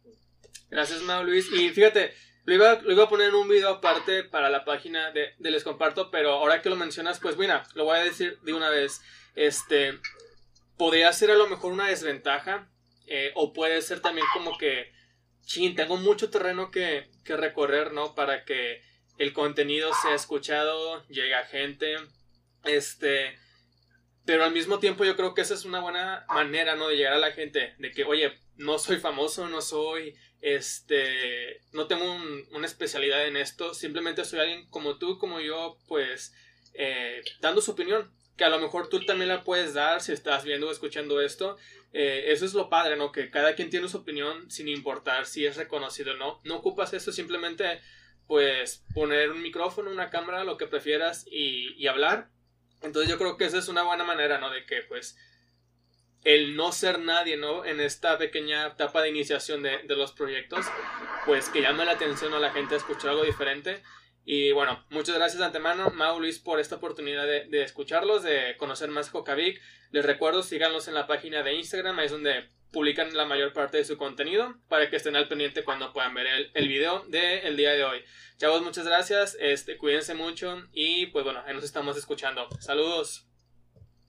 Gracias, 0.73 1.03
Mau 1.03 1.23
Luis. 1.23 1.51
Y 1.51 1.69
fíjate, 1.69 2.15
lo 2.45 2.55
iba, 2.55 2.71
a 3.03 3.07
poner 3.07 3.29
en 3.29 3.35
un 3.35 3.47
video 3.47 3.69
aparte 3.69 4.23
para 4.23 4.49
la 4.49 4.65
página 4.65 5.11
de, 5.11 5.35
Les 5.37 5.63
Comparto, 5.63 6.09
pero 6.09 6.31
ahora 6.31 6.63
que 6.63 6.69
lo 6.71 6.75
mencionas, 6.75 7.19
pues 7.19 7.37
mira, 7.37 7.63
lo 7.75 7.85
voy 7.85 7.99
a 7.99 8.03
decir 8.03 8.39
de 8.39 8.55
una 8.55 8.71
vez. 8.71 8.99
Este, 9.35 9.99
podría 10.75 11.13
ser 11.13 11.29
a 11.29 11.35
lo 11.35 11.45
mejor 11.45 11.73
una 11.73 11.89
desventaja, 11.89 12.71
eh, 13.05 13.31
o 13.35 13.53
puede 13.53 13.83
ser 13.83 13.99
también 13.99 14.25
como 14.33 14.57
que, 14.57 14.91
chin, 15.45 15.75
tengo 15.75 15.97
mucho 15.97 16.31
terreno 16.31 16.71
que, 16.71 17.11
que 17.23 17.37
recorrer, 17.37 17.93
¿no? 17.93 18.15
Para 18.15 18.43
que 18.43 18.81
el 19.19 19.31
contenido 19.31 19.91
sea 20.01 20.15
escuchado, 20.15 21.07
llegue 21.07 21.35
a 21.35 21.45
gente, 21.45 21.97
este, 22.63 23.37
pero 24.25 24.43
al 24.43 24.53
mismo 24.53 24.79
tiempo 24.79 25.05
yo 25.05 25.15
creo 25.15 25.35
que 25.35 25.41
esa 25.41 25.53
es 25.53 25.65
una 25.65 25.81
buena 25.81 26.25
manera, 26.29 26.75
¿no? 26.75 26.87
De 26.87 26.97
llegar 26.97 27.13
a 27.13 27.19
la 27.19 27.31
gente, 27.31 27.75
de 27.77 27.91
que, 27.91 28.05
oye, 28.05 28.33
no 28.55 28.79
soy 28.79 28.97
famoso, 28.97 29.47
no 29.47 29.61
soy, 29.61 30.15
este, 30.43 31.61
no 31.71 31.87
tengo 31.87 32.05
una 32.51 32.67
especialidad 32.67 33.25
en 33.25 33.37
esto, 33.37 33.73
simplemente 33.73 34.25
soy 34.25 34.41
alguien 34.41 34.67
como 34.69 34.97
tú, 34.97 35.17
como 35.17 35.39
yo, 35.39 35.77
pues, 35.87 36.33
eh, 36.73 37.23
dando 37.39 37.61
su 37.61 37.71
opinión, 37.71 38.11
que 38.35 38.43
a 38.43 38.49
lo 38.49 38.59
mejor 38.59 38.89
tú 38.89 39.05
también 39.05 39.29
la 39.29 39.45
puedes 39.45 39.73
dar 39.73 40.01
si 40.01 40.11
estás 40.11 40.43
viendo 40.43 40.67
o 40.67 40.71
escuchando 40.71 41.21
esto. 41.21 41.55
Eh, 41.93 42.25
eso 42.27 42.43
es 42.45 42.53
lo 42.55 42.69
padre, 42.69 42.97
¿no? 42.97 43.13
Que 43.13 43.29
cada 43.29 43.55
quien 43.55 43.69
tiene 43.69 43.87
su 43.87 43.97
opinión 43.97 44.51
sin 44.51 44.67
importar 44.67 45.27
si 45.27 45.45
es 45.45 45.55
reconocido 45.55 46.11
o 46.11 46.17
no. 46.17 46.41
No 46.43 46.57
ocupas 46.57 46.91
eso, 46.93 47.13
simplemente, 47.13 47.79
pues, 48.27 48.83
poner 48.93 49.31
un 49.31 49.41
micrófono, 49.41 49.91
una 49.91 50.09
cámara, 50.09 50.43
lo 50.43 50.57
que 50.57 50.67
prefieras 50.67 51.25
y, 51.31 51.73
y 51.81 51.87
hablar. 51.87 52.27
Entonces 52.81 53.09
yo 53.09 53.17
creo 53.17 53.37
que 53.37 53.45
esa 53.45 53.59
es 53.59 53.69
una 53.69 53.83
buena 53.83 54.03
manera, 54.03 54.39
¿no? 54.39 54.49
De 54.49 54.65
que, 54.65 54.81
pues, 54.81 55.15
el 56.23 56.55
no 56.55 56.71
ser 56.71 56.99
nadie, 56.99 57.37
¿no? 57.37 57.65
En 57.65 57.79
esta 57.79 58.17
pequeña 58.17 58.67
etapa 58.67 59.01
de 59.01 59.09
iniciación 59.09 59.63
de, 59.63 59.79
de, 59.79 59.95
los 59.95 60.13
proyectos, 60.13 60.65
pues 61.25 61.49
que 61.49 61.61
llame 61.61 61.85
la 61.85 61.93
atención 61.93 62.33
a 62.33 62.39
la 62.39 62.51
gente 62.51 62.75
a 62.75 62.77
escuchar 62.77 63.11
algo 63.11 63.23
diferente. 63.23 63.81
Y 64.25 64.53
bueno, 64.53 64.85
muchas 64.89 65.15
gracias 65.15 65.39
de 65.39 65.45
antemano, 65.45 65.89
Mau 65.89 66.19
Luis, 66.19 66.39
por 66.39 66.59
esta 66.59 66.77
oportunidad 66.77 67.25
de, 67.25 67.45
de 67.45 67.63
escucharlos, 67.63 68.23
de 68.23 68.55
conocer 68.57 68.89
más 68.89 69.09
Cocavic. 69.09 69.61
Les 69.91 70.05
recuerdo, 70.05 70.43
síganlos 70.43 70.87
en 70.87 70.93
la 70.93 71.07
página 71.07 71.43
de 71.43 71.55
Instagram, 71.55 71.99
ahí 71.99 72.05
es 72.05 72.11
donde 72.11 72.49
publican 72.71 73.15
la 73.15 73.25
mayor 73.25 73.53
parte 73.53 73.77
de 73.77 73.85
su 73.85 73.97
contenido, 73.97 74.55
para 74.67 74.89
que 74.89 74.95
estén 74.95 75.15
al 75.15 75.27
pendiente 75.27 75.63
cuando 75.63 75.93
puedan 75.93 76.13
ver 76.13 76.51
el, 76.53 76.67
video 76.67 77.05
del 77.07 77.55
día 77.55 77.71
de 77.73 77.83
hoy. 77.83 78.03
Chavos, 78.37 78.63
muchas 78.63 78.85
gracias, 78.85 79.37
este, 79.39 79.77
cuídense 79.77 80.15
mucho 80.15 80.67
y 80.73 81.05
pues 81.07 81.23
bueno, 81.23 81.43
nos 81.53 81.63
estamos 81.63 81.95
escuchando. 81.97 82.49
Saludos. 82.59 83.32